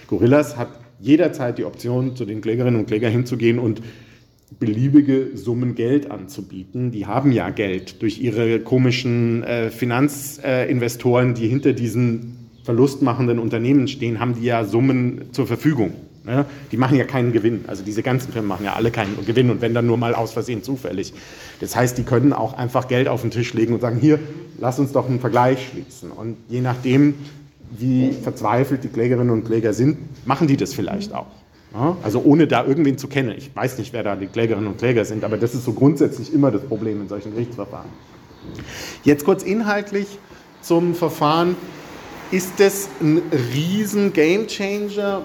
[0.08, 0.70] Gorillas hat
[1.00, 3.82] jederzeit die Option, zu den Klägerinnen und Klägern hinzugehen und
[4.60, 6.92] beliebige Summen Geld anzubieten.
[6.92, 14.20] Die haben ja Geld durch ihre komischen äh, Finanzinvestoren, die hinter diesen verlustmachenden Unternehmen stehen,
[14.20, 15.94] haben die ja Summen zur Verfügung.
[16.24, 16.46] Ne?
[16.72, 17.66] Die machen ja keinen Gewinn.
[17.68, 20.32] Also diese ganzen Firmen machen ja alle keinen Gewinn und wenn dann nur mal aus
[20.32, 21.14] Versehen zufällig.
[21.60, 24.20] Das heißt, die können auch einfach Geld auf den Tisch legen und sagen, hier,
[24.60, 26.12] lass uns doch einen Vergleich schließen.
[26.12, 27.16] Und je nachdem,
[27.78, 31.41] wie verzweifelt die Klägerinnen und Kläger sind, machen die das vielleicht auch.
[32.04, 33.34] Also ohne da irgendwen zu kennen.
[33.38, 36.34] Ich weiß nicht, wer da die Klägerinnen und Kläger sind, aber das ist so grundsätzlich
[36.34, 37.90] immer das Problem in solchen Gerichtsverfahren.
[39.04, 40.08] Jetzt kurz inhaltlich
[40.62, 41.56] zum Verfahren.
[42.32, 43.22] Ist das ein
[43.54, 45.22] riesen Gamechanger?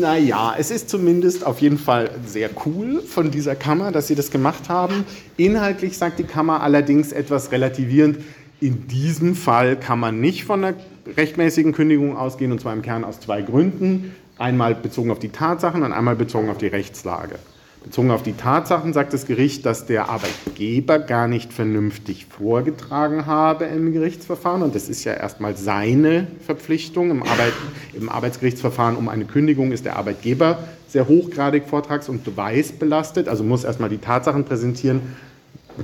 [0.00, 4.30] Naja, es ist zumindest auf jeden Fall sehr cool von dieser Kammer, dass sie das
[4.30, 5.04] gemacht haben.
[5.36, 8.18] Inhaltlich sagt die Kammer allerdings etwas relativierend.
[8.60, 10.76] In diesem Fall kann man nicht von einer
[11.16, 14.14] rechtmäßigen Kündigung ausgehen, und zwar im Kern aus zwei Gründen.
[14.38, 17.38] Einmal bezogen auf die Tatsachen und einmal bezogen auf die Rechtslage.
[17.86, 23.66] Bezogen auf die Tatsachen sagt das Gericht, dass der Arbeitgeber gar nicht vernünftig vorgetragen habe
[23.66, 24.62] im Gerichtsverfahren.
[24.62, 27.12] Und das ist ja erstmal seine Verpflichtung.
[27.12, 27.52] Im, Arbeit,
[27.94, 33.28] Im Arbeitsgerichtsverfahren um eine Kündigung ist der Arbeitgeber sehr hochgradig vortrags- und beweisbelastet.
[33.28, 35.00] Also muss erstmal die Tatsachen präsentieren,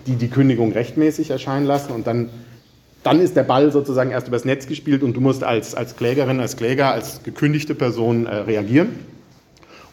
[0.06, 1.92] die die Kündigung rechtmäßig erscheinen lassen.
[1.92, 2.30] Und dann,
[3.02, 6.40] dann ist der Ball sozusagen erst übers Netz gespielt und du musst als, als Klägerin,
[6.40, 8.90] als Kläger, als gekündigte Person äh, reagieren.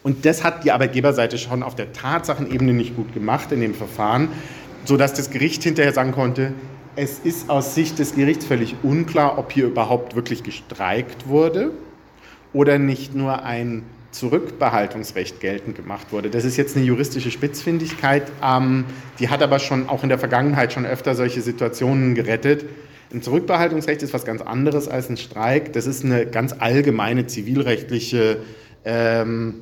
[0.02, 4.28] Und das hat die Arbeitgeberseite schon auf der Tatsachenebene nicht gut gemacht in dem Verfahren,
[4.84, 6.52] sodass das Gericht hinterher sagen konnte,
[6.96, 11.70] es ist aus Sicht des Gerichts völlig unklar, ob hier überhaupt wirklich gestreikt wurde
[12.52, 16.30] oder nicht nur ein Zurückbehaltungsrecht geltend gemacht wurde.
[16.30, 18.84] Das ist jetzt eine juristische Spitzfindigkeit, ähm,
[19.20, 22.64] die hat aber schon auch in der Vergangenheit schon öfter solche Situationen gerettet.
[23.12, 25.72] Ein Zurückbehaltungsrecht ist was ganz anderes als ein Streik.
[25.72, 28.38] Das ist eine ganz allgemeine zivilrechtliche
[28.84, 29.54] ähm,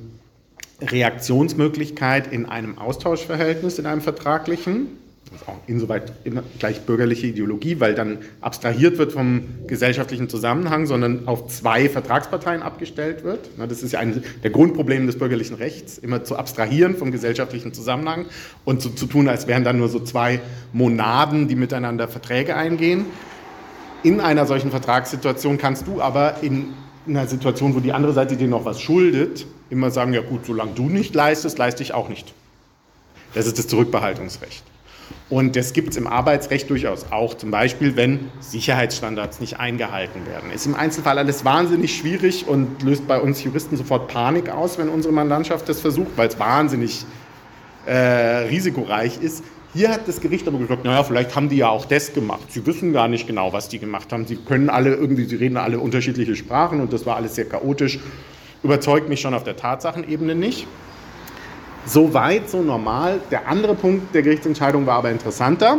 [0.83, 4.89] Reaktionsmöglichkeit in einem Austauschverhältnis, in einem vertraglichen.
[5.31, 6.13] Das ist auch insoweit
[6.59, 13.25] gleich bürgerliche Ideologie, weil dann abstrahiert wird vom gesellschaftlichen Zusammenhang, sondern auf zwei Vertragsparteien abgestellt
[13.25, 13.51] wird.
[13.59, 18.27] Das ist ja ein der Grundproblem des bürgerlichen Rechts, immer zu abstrahieren vom gesellschaftlichen Zusammenhang
[18.65, 20.41] und so zu tun, als wären dann nur so zwei
[20.73, 23.05] Monaden, die miteinander Verträge eingehen.
[24.03, 26.75] In einer solchen Vertragssituation kannst du aber in
[27.07, 30.73] einer Situation, wo die andere Seite dir noch was schuldet, immer sagen, ja gut, solange
[30.73, 32.33] du nicht leistest, leiste ich auch nicht.
[33.35, 34.63] Das ist das Zurückbehaltungsrecht.
[35.31, 40.51] Und das gibt es im Arbeitsrecht durchaus auch, zum Beispiel, wenn Sicherheitsstandards nicht eingehalten werden.
[40.53, 44.89] Ist im Einzelfall alles wahnsinnig schwierig und löst bei uns Juristen sofort Panik aus, wenn
[44.89, 47.05] unsere Mandantschaft das versucht, weil es wahnsinnig
[47.87, 47.97] äh,
[48.49, 49.45] risikoreich ist.
[49.75, 52.51] Hier hat das Gericht aber gesagt, naja, vielleicht haben die ja auch das gemacht.
[52.51, 54.27] Sie wissen gar nicht genau, was die gemacht haben.
[54.27, 57.99] Sie können alle irgendwie, sie reden alle unterschiedliche Sprachen und das war alles sehr chaotisch
[58.63, 60.67] überzeugt mich schon auf der Tatsachenebene nicht.
[61.87, 63.21] So weit, so normal.
[63.31, 65.79] Der andere Punkt der Gerichtsentscheidung war aber interessanter,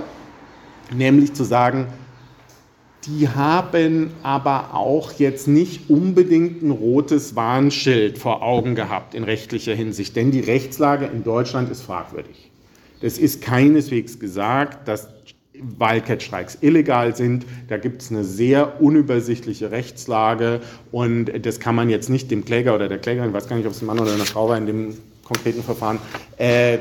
[0.92, 1.88] nämlich zu sagen,
[3.06, 9.74] die haben aber auch jetzt nicht unbedingt ein rotes Warnschild vor Augen gehabt in rechtlicher
[9.74, 12.49] Hinsicht, denn die Rechtslage in Deutschland ist fragwürdig.
[13.02, 15.08] Das ist keineswegs gesagt, dass
[15.54, 17.46] Wildcat-Streiks illegal sind.
[17.68, 22.76] Da gibt es eine sehr unübersichtliche Rechtslage und das kann man jetzt nicht dem Kläger
[22.76, 24.58] oder der Klägerin, ich weiß gar nicht, ob es ein Mann oder eine Frau war
[24.58, 24.98] in dem
[25.30, 26.00] konkreten Verfahren,
[26.38, 26.80] äh,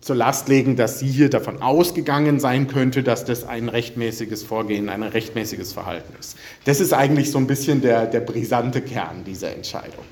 [0.00, 4.88] zur Last legen, dass sie hier davon ausgegangen sein könnte, dass das ein rechtmäßiges Vorgehen,
[4.88, 6.38] ein rechtmäßiges Verhalten ist.
[6.64, 10.04] Das ist eigentlich so ein bisschen der, der brisante Kern dieser Entscheidung.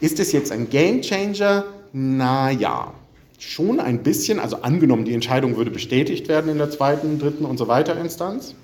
[0.00, 1.64] Ist es jetzt ein Game Changer?
[1.92, 2.92] Naja,
[3.38, 4.38] schon ein bisschen.
[4.38, 8.54] Also angenommen, die Entscheidung würde bestätigt werden in der zweiten, dritten und so weiter Instanz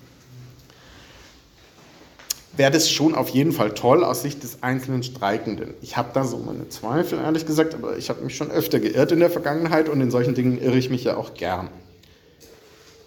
[2.57, 5.75] wäre das schon auf jeden Fall toll aus Sicht des einzelnen Streikenden.
[5.81, 9.13] Ich habe da so meine Zweifel, ehrlich gesagt, aber ich habe mich schon öfter geirrt
[9.13, 11.69] in der Vergangenheit und in solchen Dingen irre ich mich ja auch gern.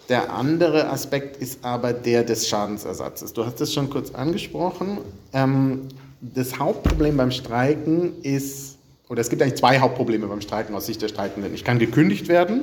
[0.08, 3.32] Der andere Aspekt ist aber der des Schadensersatzes.
[3.32, 4.98] Du hast es schon kurz angesprochen.
[5.32, 5.88] Ähm,
[6.20, 8.75] das Hauptproblem beim Streiken ist,
[9.08, 11.54] oder es gibt eigentlich zwei Hauptprobleme beim Streiken aus Sicht der Streikenden.
[11.54, 12.62] Ich kann gekündigt werden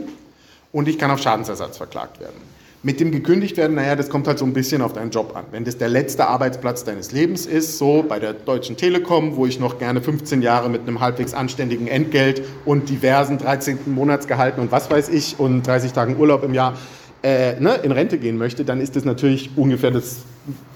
[0.72, 2.36] und ich kann auf Schadensersatz verklagt werden.
[2.86, 5.46] Mit dem gekündigt werden, naja, das kommt halt so ein bisschen auf deinen Job an.
[5.52, 9.58] Wenn das der letzte Arbeitsplatz deines Lebens ist, so bei der Deutschen Telekom, wo ich
[9.58, 13.80] noch gerne 15 Jahre mit einem halbwegs anständigen Entgelt und diversen 13.
[13.86, 16.78] Monatsgehalten und was weiß ich und 30 Tagen Urlaub im Jahr
[17.24, 20.18] äh, ne, in Rente gehen möchte, dann ist das natürlich ungefähr das,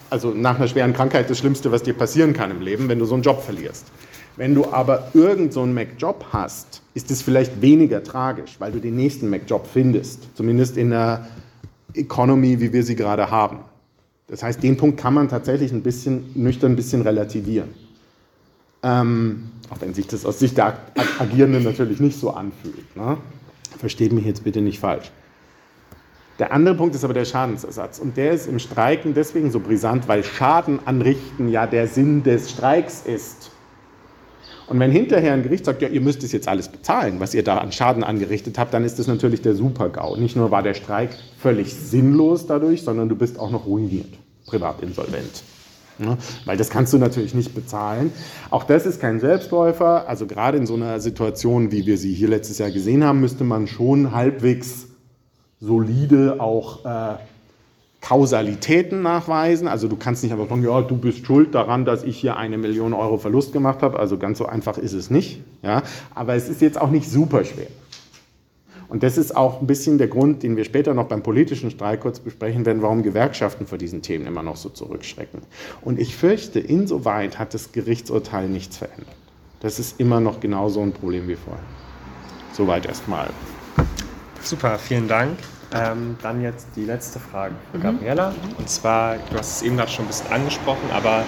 [0.10, 3.06] also nach einer schweren Krankheit das Schlimmste, was dir passieren kann im Leben, wenn du
[3.06, 3.86] so einen Job verlierst.
[4.38, 8.80] Wenn du aber irgend so einen Mac-Job hast, ist es vielleicht weniger tragisch, weil du
[8.80, 10.36] den nächsten Mac-Job findest.
[10.36, 11.28] Zumindest in einer
[11.96, 13.60] Economy, wie wir sie gerade haben.
[14.28, 17.70] Das heißt, den Punkt kann man tatsächlich ein bisschen nüchtern ein bisschen relativieren.
[18.84, 20.78] Ähm, auch wenn sich das aus Sicht der
[21.18, 22.96] Agierenden natürlich nicht so anfühlt.
[22.96, 23.18] Ne?
[23.80, 25.12] Versteht mich jetzt bitte nicht falsch.
[26.38, 27.98] Der andere Punkt ist aber der Schadensersatz.
[27.98, 32.52] Und der ist im Streiken deswegen so brisant, weil Schaden anrichten ja der Sinn des
[32.52, 33.50] Streiks ist.
[34.68, 37.44] Und wenn hinterher ein Gericht sagt, ja, ihr müsst es jetzt alles bezahlen, was ihr
[37.44, 40.18] da an Schaden angerichtet habt, dann ist das natürlich der Super-GAU.
[40.18, 44.14] Nicht nur war der Streik völlig sinnlos dadurch, sondern du bist auch noch ruiniert,
[44.46, 45.44] privatinsolvent.
[46.00, 48.12] Ja, weil das kannst du natürlich nicht bezahlen.
[48.52, 50.08] Auch das ist kein Selbstläufer.
[50.08, 53.44] Also gerade in so einer Situation, wie wir sie hier letztes Jahr gesehen haben, müsste
[53.44, 54.88] man schon halbwegs
[55.60, 57.16] solide auch äh,
[58.02, 59.68] Kausalitäten nachweisen.
[59.68, 62.58] Also du kannst nicht einfach sagen, ja, du bist schuld daran, dass ich hier eine
[62.58, 64.00] Million Euro Verlust gemacht habe.
[64.00, 65.42] Also ganz so einfach ist es nicht.
[65.62, 65.84] Ja?
[66.16, 67.68] Aber es ist jetzt auch nicht super schwer.
[68.90, 72.02] Und das ist auch ein bisschen der Grund, den wir später noch beim politischen Streik
[72.02, 75.42] kurz besprechen werden, warum Gewerkschaften vor diesen Themen immer noch so zurückschrecken.
[75.82, 79.16] Und ich fürchte, insoweit hat das Gerichtsurteil nichts verändert.
[79.60, 81.64] Das ist immer noch genauso ein Problem wie vorher.
[82.54, 83.30] Soweit erstmal.
[84.42, 85.38] Super, vielen Dank.
[85.74, 87.84] Ähm, dann jetzt die letzte Frage für mhm.
[87.84, 88.34] Gabriela.
[88.58, 91.24] Und zwar, du hast es eben gerade schon ein bisschen angesprochen, aber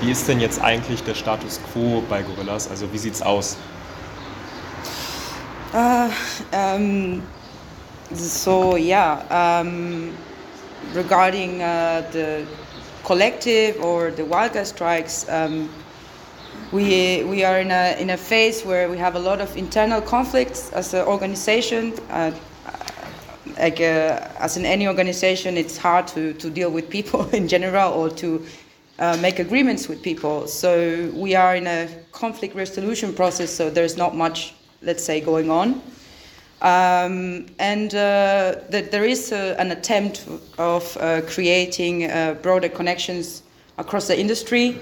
[0.00, 2.70] wie ist denn jetzt eigentlich der Status quo bei Gorillas?
[2.70, 3.58] Also wie sieht es aus?
[5.74, 6.10] Uh,
[6.52, 7.22] um,
[8.12, 10.10] so yeah, um,
[10.94, 12.46] regarding uh, the
[13.04, 15.70] collective or the wildcat strikes, um,
[16.72, 20.02] we we are in a in a phase where we have a lot of internal
[20.02, 21.94] conflicts as an organization.
[22.10, 22.32] Uh,
[23.58, 27.92] like uh, as in any organization, it's hard to, to deal with people in general
[27.92, 28.44] or to
[28.98, 30.46] uh, make agreements with people.
[30.46, 35.50] So we are in a conflict resolution process, so there's not much, let's say, going
[35.50, 35.82] on.
[36.60, 40.28] Um, and uh, there is a, an attempt
[40.58, 43.42] of uh, creating uh, broader connections
[43.78, 44.78] across the industry.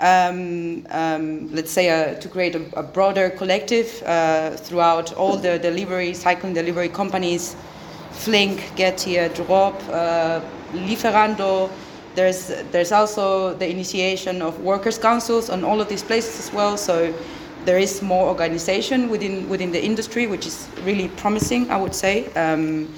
[0.00, 3.88] Um, um, let's say uh, to create a, a broader collective
[4.60, 7.56] throughout all the delivery, cycling delivery companies
[8.18, 10.40] Flink, Getir, Drop, uh,
[10.72, 11.70] Lieferando.
[12.14, 16.76] There's, there's also the initiation of workers' councils on all of these places as well.
[16.76, 17.12] So
[17.64, 22.32] there is more organization within, within the industry, which is really promising, I would say.
[22.34, 22.92] Um,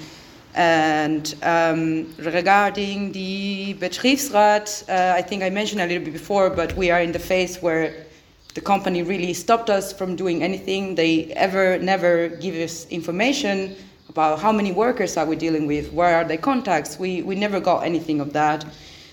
[0.53, 6.75] and um, regarding the Betriebsrat, uh, I think I mentioned a little bit before, but
[6.75, 8.05] we are in the phase where
[8.53, 10.95] the company really stopped us from doing anything.
[10.95, 13.75] They ever, never give us information
[14.09, 16.97] about how many workers are we dealing with, where are their contacts.
[16.97, 18.65] We, we never got anything of that.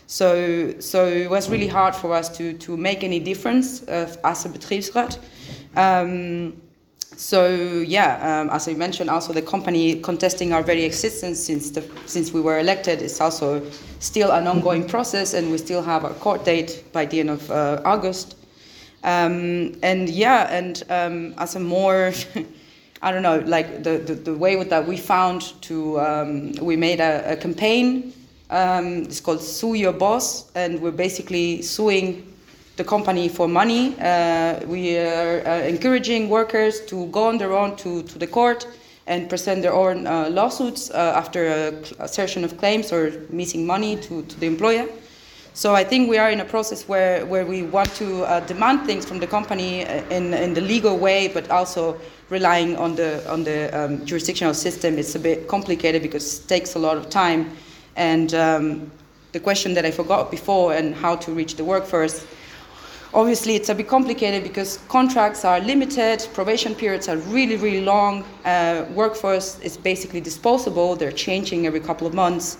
[0.07, 4.45] So, so it was really hard for us to, to make any difference uh, as
[4.45, 5.19] a Betriebsrat.
[5.77, 6.61] Um,
[7.17, 11.89] so yeah, um, as I mentioned, also the company contesting our very existence since the,
[12.07, 13.63] since we were elected is also
[14.01, 17.51] still an ongoing process, and we still have our court date by the end of
[17.51, 18.37] uh, August.
[19.05, 22.13] Um, and yeah, and um, as a more
[23.05, 27.01] I don't know, like the, the, the way that we found to, um, we made
[27.01, 28.15] a, a campaign.
[28.49, 32.35] Um, it's called Sue Your Boss, and we're basically suing
[32.77, 33.95] the company for money.
[34.01, 38.67] Uh, we are uh, encouraging workers to go on their own to, to the court
[39.07, 44.23] and present their own uh, lawsuits uh, after assertion of claims or missing money to,
[44.23, 44.89] to the employer.
[45.57, 48.87] So I think we are in a process where, where we want to uh, demand
[48.87, 51.97] things from the company uh, in, in the legal way, but also
[52.29, 54.99] relying on the on the um, jurisdictional system.
[54.99, 57.53] It's a bit complicated because it takes a lot of time.
[57.95, 58.91] And um,
[59.31, 62.27] the question that I forgot before and how to reach the workforce
[63.15, 68.25] obviously it's a bit complicated because contracts are limited, probation periods are really, really long,
[68.45, 72.59] uh, workforce is basically disposable, they're changing every couple of months.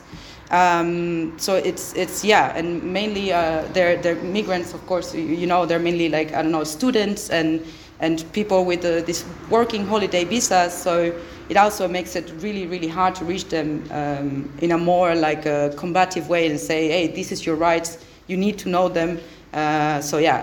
[0.55, 5.13] Um, so it's it's yeah, and mainly uh, they're they're migrants, of course.
[5.13, 7.61] You, you, know, they're mainly like I don't know students and
[7.99, 10.73] and people with uh, this working holiday visas.
[10.73, 11.13] So
[11.49, 15.45] it also makes it really really hard to reach them um, in a more like
[15.45, 17.99] a combative way and say, hey, this is your rights.
[18.29, 19.19] You need to know them.
[19.53, 20.39] Uh, so yeah,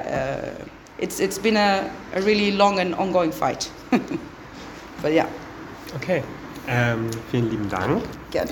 [0.60, 0.66] uh,
[0.98, 3.72] it's it's been a, a really long and ongoing fight.
[5.02, 5.30] but yeah.
[5.96, 6.22] Okay.
[6.68, 8.04] Ähm, vielen lieben Dank.
[8.30, 8.52] Gerne.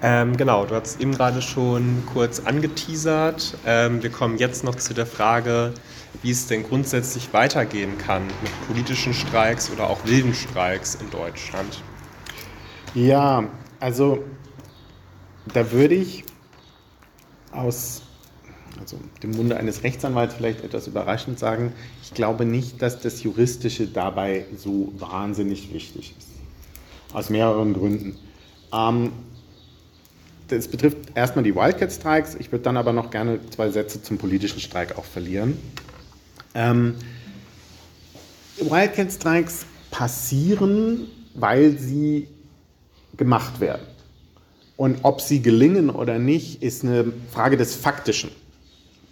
[0.00, 3.56] Ähm, genau, du hast eben gerade schon kurz angeteasert.
[3.66, 5.74] Ähm, wir kommen jetzt noch zu der Frage,
[6.22, 11.82] wie es denn grundsätzlich weitergehen kann mit politischen Streiks oder auch wilden Streiks in Deutschland.
[12.94, 13.44] Ja,
[13.80, 14.24] also
[15.52, 16.24] da würde ich
[17.50, 18.02] aus
[18.80, 21.72] also dem Munde eines Rechtsanwalts vielleicht etwas überraschend sagen,
[22.02, 26.28] ich glaube nicht, dass das Juristische dabei so wahnsinnig wichtig ist.
[27.12, 28.16] Aus mehreren Gründen.
[28.72, 29.12] Ähm,
[30.48, 32.36] das betrifft erstmal die Wildcat-Streiks.
[32.38, 35.58] Ich würde dann aber noch gerne zwei Sätze zum politischen Streik auch verlieren.
[36.54, 36.96] Ähm,
[38.58, 42.28] Wildcat-Streiks passieren, weil sie
[43.16, 43.86] gemacht werden.
[44.76, 48.30] Und ob sie gelingen oder nicht, ist eine Frage des Faktischen.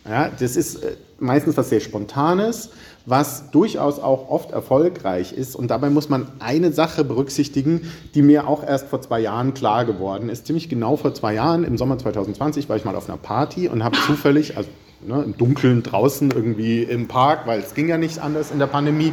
[0.09, 2.71] Ja, das ist äh, meistens was sehr Spontanes,
[3.07, 5.57] was durchaus auch oft erfolgreich ist.
[5.57, 9.85] Und dabei muss man eine Sache berücksichtigen, die mir auch erst vor zwei Jahren klar
[9.85, 10.47] geworden ist.
[10.47, 13.85] Ziemlich genau vor zwei Jahren, im Sommer 2020, war ich mal auf einer Party und
[13.85, 14.69] habe zufällig, also
[15.07, 18.67] ne, im Dunkeln draußen irgendwie im Park, weil es ging ja nicht anders in der
[18.67, 19.13] Pandemie,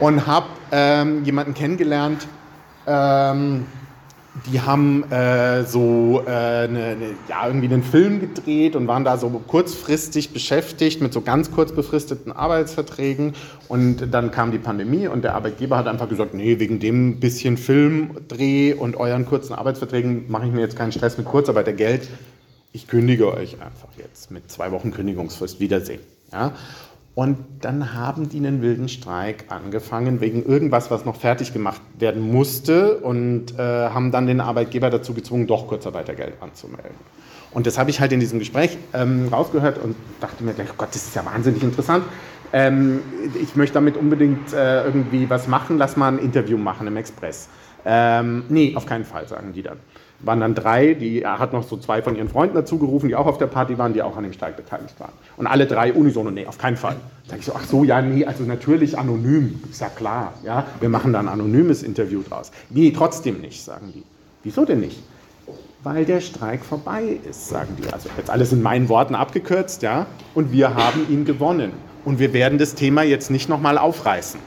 [0.00, 2.26] und habe ähm, jemanden kennengelernt,
[2.86, 3.66] ähm,
[4.50, 9.16] die haben äh, so äh, eine, eine, ja, irgendwie einen Film gedreht und waren da
[9.16, 13.34] so kurzfristig beschäftigt mit so ganz kurz befristeten Arbeitsverträgen.
[13.68, 17.56] Und dann kam die Pandemie und der Arbeitgeber hat einfach gesagt, nee, wegen dem bisschen
[17.56, 22.08] Filmdreh und euren kurzen Arbeitsverträgen mache ich mir jetzt keinen Stress mit Kurzarbeitergeld.
[22.72, 25.60] Ich kündige euch einfach jetzt mit zwei Wochen Kündigungsfrist.
[25.60, 26.00] Wiedersehen.
[26.32, 26.52] Ja?
[27.14, 32.32] Und dann haben die einen wilden Streik angefangen wegen irgendwas, was noch fertig gemacht werden
[32.32, 36.96] musste und äh, haben dann den Arbeitgeber dazu gezwungen, doch Kurzarbeitergeld anzumelden.
[37.52, 40.74] Und das habe ich halt in diesem Gespräch ähm, rausgehört und dachte mir gleich, oh
[40.76, 42.04] Gott, das ist ja wahnsinnig interessant.
[42.52, 43.00] Ähm,
[43.40, 47.48] ich möchte damit unbedingt äh, irgendwie was machen, lass mal ein Interview machen im Express.
[47.84, 49.78] Ähm, nee, auf keinen Fall, sagen die dann
[50.26, 53.16] waren dann drei, die, er hat noch so zwei von ihren Freunden dazu gerufen, die
[53.16, 55.12] auch auf der Party waren, die auch an dem Streik beteiligt waren.
[55.36, 56.96] Und alle drei unisono, nee, auf keinen Fall.
[57.24, 60.66] Da sage ich so, ach so, ja, nee, also natürlich anonym, ist ja klar, ja,
[60.80, 62.50] wir machen da ein anonymes Interview draus.
[62.70, 64.02] Nee, trotzdem nicht, sagen die.
[64.42, 65.02] Wieso denn nicht?
[65.82, 67.92] Weil der Streik vorbei ist, sagen die.
[67.92, 71.72] Also jetzt alles in meinen Worten abgekürzt, ja, und wir haben ihn gewonnen.
[72.04, 74.38] Und wir werden das Thema jetzt nicht nochmal aufreißen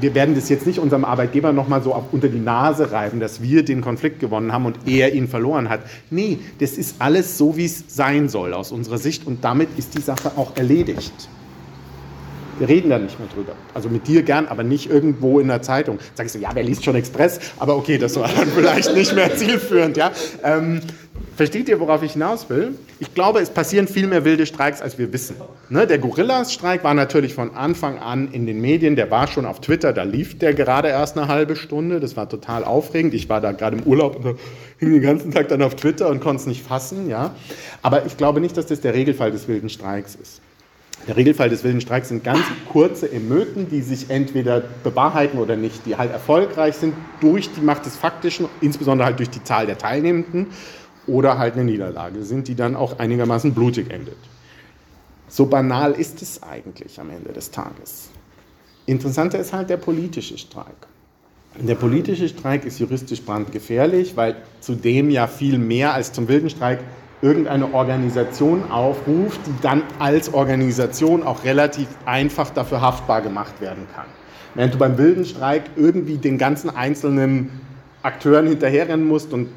[0.00, 3.64] wir werden das jetzt nicht unserem Arbeitgeber nochmal so unter die Nase reiben, dass wir
[3.64, 5.80] den Konflikt gewonnen haben und er ihn verloren hat.
[6.10, 9.96] Nee, das ist alles so, wie es sein soll aus unserer Sicht und damit ist
[9.96, 11.28] die Sache auch erledigt.
[12.60, 13.54] Wir reden da nicht mehr drüber.
[13.72, 15.98] Also mit dir gern, aber nicht irgendwo in der Zeitung.
[16.14, 17.40] Sag ich so, ja, wer liest schon Express?
[17.58, 19.96] Aber okay, das war dann vielleicht nicht mehr zielführend.
[19.96, 20.12] Ja?
[20.44, 20.82] Ähm,
[21.38, 22.74] versteht ihr, worauf ich hinaus will?
[22.98, 25.36] Ich glaube, es passieren viel mehr wilde Streiks, als wir wissen.
[25.70, 25.86] Ne?
[25.86, 28.94] Der Gorillas-Streik war natürlich von Anfang an in den Medien.
[28.94, 31.98] Der war schon auf Twitter, da lief der gerade erst eine halbe Stunde.
[31.98, 33.14] Das war total aufregend.
[33.14, 34.38] Ich war da gerade im Urlaub und
[34.76, 37.08] hing den ganzen Tag dann auf Twitter und konnte es nicht fassen.
[37.08, 37.34] Ja?
[37.80, 40.42] Aber ich glaube nicht, dass das der Regelfall des wilden Streiks ist.
[41.08, 45.86] Der Regelfall des wilden Streiks sind ganz kurze Emöten, die sich entweder bewahrheiten oder nicht,
[45.86, 49.78] die halt erfolgreich sind durch die Macht des Faktischen, insbesondere halt durch die Zahl der
[49.78, 50.48] Teilnehmenden,
[51.06, 54.18] oder halt eine Niederlage sind, die dann auch einigermaßen blutig endet.
[55.28, 58.10] So banal ist es eigentlich am Ende des Tages.
[58.86, 60.86] Interessanter ist halt der politische Streik.
[61.58, 66.80] Der politische Streik ist juristisch brandgefährlich, weil zudem ja viel mehr als zum wilden Streik
[67.22, 74.06] irgendeine Organisation aufruft, die dann als Organisation auch relativ einfach dafür haftbar gemacht werden kann.
[74.54, 77.50] Während du beim wilden Streik irgendwie den ganzen einzelnen
[78.02, 79.48] Akteuren hinterherrennen musst und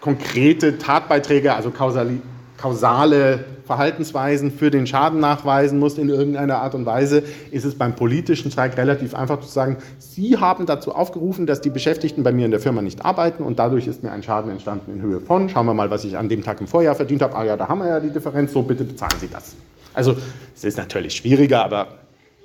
[0.00, 2.20] konkrete Tatbeiträge, also kausali
[2.58, 7.94] kausale Verhaltensweisen für den Schaden nachweisen muss in irgendeiner Art und Weise, ist es beim
[7.94, 12.44] politischen Streik relativ einfach zu sagen, Sie haben dazu aufgerufen, dass die Beschäftigten bei mir
[12.44, 15.48] in der Firma nicht arbeiten und dadurch ist mir ein Schaden entstanden in Höhe von,
[15.48, 17.68] schauen wir mal, was ich an dem Tag im Vorjahr verdient habe, ah ja, da
[17.68, 19.54] haben wir ja die Differenz, so bitte bezahlen Sie das.
[19.94, 20.16] Also
[20.56, 21.88] es ist natürlich schwieriger, aber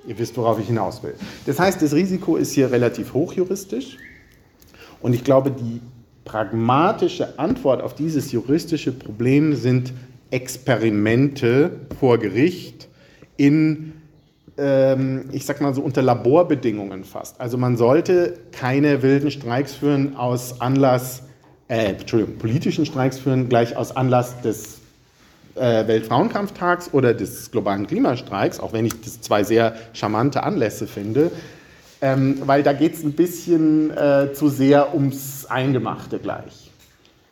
[0.05, 1.15] ihr wisst, worauf ich hinaus will.
[1.47, 3.97] Das heißt, das Risiko ist hier relativ hoch juristisch
[5.01, 5.81] und ich glaube, die
[6.25, 9.93] pragmatische Antwort auf dieses juristische Problem sind
[10.31, 12.87] Experimente vor Gericht
[13.37, 13.93] in
[14.57, 17.39] ähm, ich sag mal so unter Laborbedingungen fast.
[17.41, 21.23] Also man sollte keine wilden Streiks führen aus Anlass,
[21.67, 24.79] äh, Entschuldigung, politischen Streiks führen gleich aus Anlass des
[25.55, 31.31] äh, Weltfrauenkampftags oder des globalen Klimastreiks, auch wenn ich das zwei sehr charmante Anlässe finde,
[32.03, 36.69] ähm, weil da geht es ein bisschen äh, zu sehr ums Eingemachte gleich.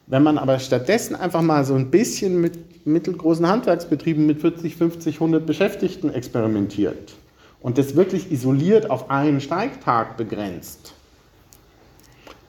[0.07, 5.15] Wenn man aber stattdessen einfach mal so ein bisschen mit mittelgroßen Handwerksbetrieben mit 40, 50,
[5.15, 7.13] 100 Beschäftigten experimentiert
[7.59, 10.93] und das wirklich isoliert auf einen Streiktag begrenzt,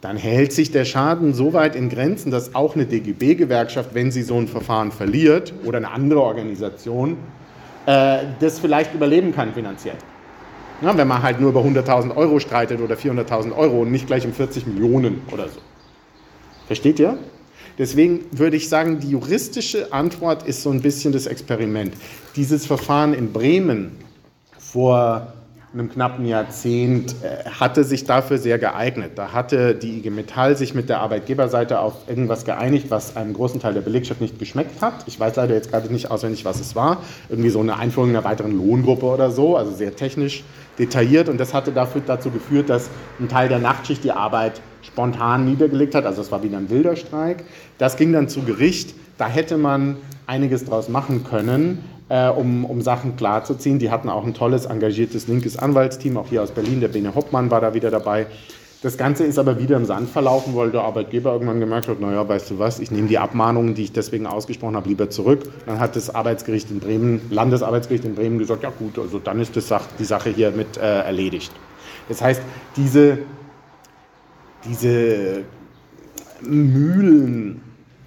[0.01, 4.23] dann hält sich der Schaden so weit in Grenzen, dass auch eine DGB-Gewerkschaft, wenn sie
[4.23, 7.17] so ein Verfahren verliert oder eine andere Organisation,
[7.87, 9.97] äh, das vielleicht überleben kann finanziell.
[10.83, 14.27] Ja, wenn man halt nur über 100.000 Euro streitet oder 400.000 Euro und nicht gleich
[14.27, 15.61] um 40 Millionen oder so.
[16.67, 17.19] Versteht ihr?
[17.79, 21.95] Deswegen würde ich sagen, die juristische Antwort ist so ein bisschen das Experiment.
[22.37, 23.93] Dieses Verfahren in Bremen
[24.59, 25.33] vor
[25.73, 29.13] einem knappen Jahrzehnt äh, hatte sich dafür sehr geeignet.
[29.17, 33.59] Da hatte die IG Metall sich mit der Arbeitgeberseite auf irgendwas geeinigt, was einem großen
[33.61, 35.05] Teil der Belegschaft nicht geschmeckt hat.
[35.07, 36.99] Ich weiß leider jetzt gerade nicht auswendig, was es war.
[37.31, 40.45] Irgendwie so eine Einführung einer weiteren Lohngruppe oder so, also sehr technisch
[40.79, 41.29] detailliert.
[41.29, 45.95] Und das hatte dafür, dazu geführt, dass ein Teil der Nachtschicht die Arbeit spontan niedergelegt
[45.95, 46.07] hat.
[46.07, 47.45] Also es war wieder ein wilder Streik.
[47.79, 48.95] Das ging dann zu Gericht.
[49.19, 49.97] Da hätte man
[50.27, 53.79] einiges draus machen können äh, um, um Sachen klarzuziehen.
[53.79, 56.81] Die hatten auch ein tolles, engagiertes linkes Anwaltsteam, auch hier aus Berlin.
[56.81, 58.27] Der Bene Hoppmann war da wieder dabei.
[58.83, 62.29] Das Ganze ist aber wieder im Sand verlaufen, weil der Arbeitgeber irgendwann gemerkt hat, naja,
[62.29, 65.45] weißt du was, ich nehme die Abmahnungen, die ich deswegen ausgesprochen habe, lieber zurück.
[65.67, 69.57] Dann hat das Arbeitsgericht in Bremen, Landesarbeitsgericht in Bremen gesagt, ja gut, also dann ist
[69.57, 71.53] das, die Sache hier mit äh, erledigt.
[72.09, 72.43] Das heißt,
[72.77, 73.19] diese,
[74.65, 75.45] diese
[76.41, 77.61] Mühlen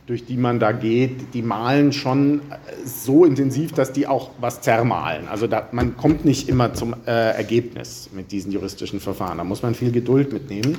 [0.05, 2.41] durch die man da geht, die malen schon
[2.85, 5.27] so intensiv, dass die auch was zermalen.
[5.27, 9.39] Also da, man kommt nicht immer zum äh, Ergebnis mit diesen juristischen Verfahren.
[9.39, 10.77] Da muss man viel Geduld mitnehmen.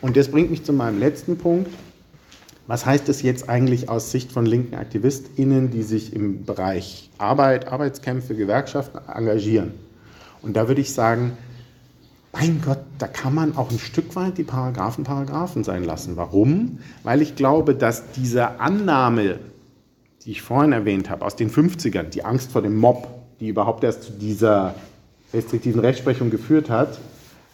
[0.00, 1.68] Und das bringt mich zu meinem letzten Punkt.
[2.68, 7.66] Was heißt das jetzt eigentlich aus Sicht von linken AktivistInnen, die sich im Bereich Arbeit,
[7.66, 9.72] Arbeitskämpfe, Gewerkschaften engagieren?
[10.42, 11.32] Und da würde ich sagen,
[12.32, 16.16] mein Gott, da kann man auch ein Stück weit die Paragraphen Paragraphen sein lassen.
[16.16, 16.78] Warum?
[17.02, 19.40] Weil ich glaube, dass diese Annahme,
[20.24, 23.08] die ich vorhin erwähnt habe, aus den 50ern, die Angst vor dem Mob,
[23.40, 24.74] die überhaupt erst zu dieser
[25.34, 26.98] restriktiven Rechtsprechung geführt hat,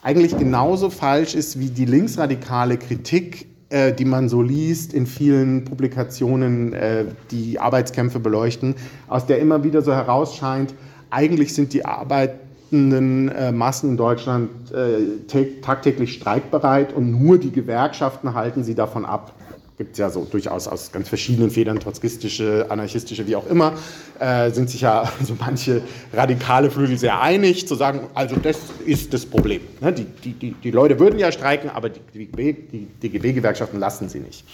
[0.03, 5.65] eigentlich genauso falsch ist wie die linksradikale Kritik, äh, die man so liest in vielen
[5.65, 8.77] Publikationen, äh, die Arbeitskämpfe beleuchten,
[9.09, 10.75] aus der immer wieder so herausscheint,
[11.11, 17.53] eigentlich sind die Arbeit arbeitenden äh, Massen in Deutschland äh, tagtäglich streikbereit und nur die
[17.53, 19.33] Gewerkschaften halten sie davon ab.
[19.79, 23.75] Gibt es ja so durchaus aus ganz verschiedenen Federn, trotzkistische, anarchistische, wie auch immer,
[24.19, 25.83] äh, sind sich ja so manche
[26.15, 28.57] radikale Flügel sehr einig, zu sagen, also das
[28.87, 29.61] ist das Problem.
[29.81, 29.93] Ne?
[29.93, 34.21] Die, die, die, die Leute würden ja streiken, aber die, die, die DGB-Gewerkschaften lassen sie
[34.21, 34.45] nicht.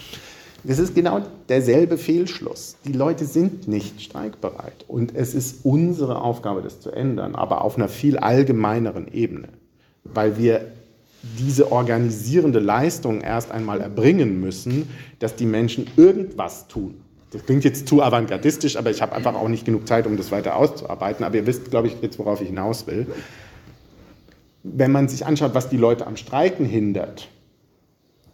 [0.65, 2.77] Das ist genau derselbe Fehlschluss.
[2.85, 4.85] Die Leute sind nicht streikbereit.
[4.87, 9.49] Und es ist unsere Aufgabe, das zu ändern, aber auf einer viel allgemeineren Ebene.
[10.05, 10.67] Weil wir
[11.39, 14.89] diese organisierende Leistung erst einmal erbringen müssen,
[15.19, 17.01] dass die Menschen irgendwas tun.
[17.31, 20.31] Das klingt jetzt zu avantgardistisch, aber ich habe einfach auch nicht genug Zeit, um das
[20.31, 21.25] weiter auszuarbeiten.
[21.25, 23.07] Aber ihr wisst, glaube ich, jetzt, worauf ich hinaus will.
[24.63, 27.29] Wenn man sich anschaut, was die Leute am Streiken hindert,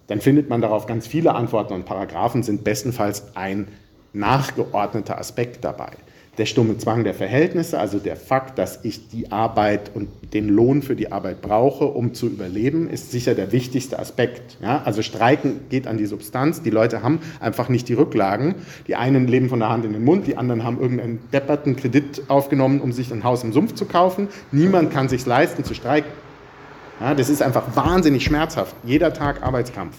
[0.08, 3.68] dann findet man darauf ganz viele Antworten und Paragraphen sind bestenfalls ein
[4.12, 5.92] nachgeordneter Aspekt dabei.
[6.38, 10.82] Der stumme Zwang der Verhältnisse, also der Fakt, dass ich die Arbeit und den Lohn
[10.82, 14.56] für die Arbeit brauche, um zu überleben, ist sicher der wichtigste Aspekt.
[14.62, 14.82] Ja?
[14.84, 16.62] Also Streiken geht an die Substanz.
[16.62, 18.54] Die Leute haben einfach nicht die Rücklagen.
[18.86, 22.22] Die einen leben von der Hand in den Mund, die anderen haben irgendeinen depperten Kredit
[22.28, 24.28] aufgenommen, um sich ein Haus im Sumpf zu kaufen.
[24.52, 26.12] Niemand kann sich leisten zu streiken.
[27.00, 28.74] Ja, das ist einfach wahnsinnig schmerzhaft.
[28.84, 29.96] Jeder Tag Arbeitskampf.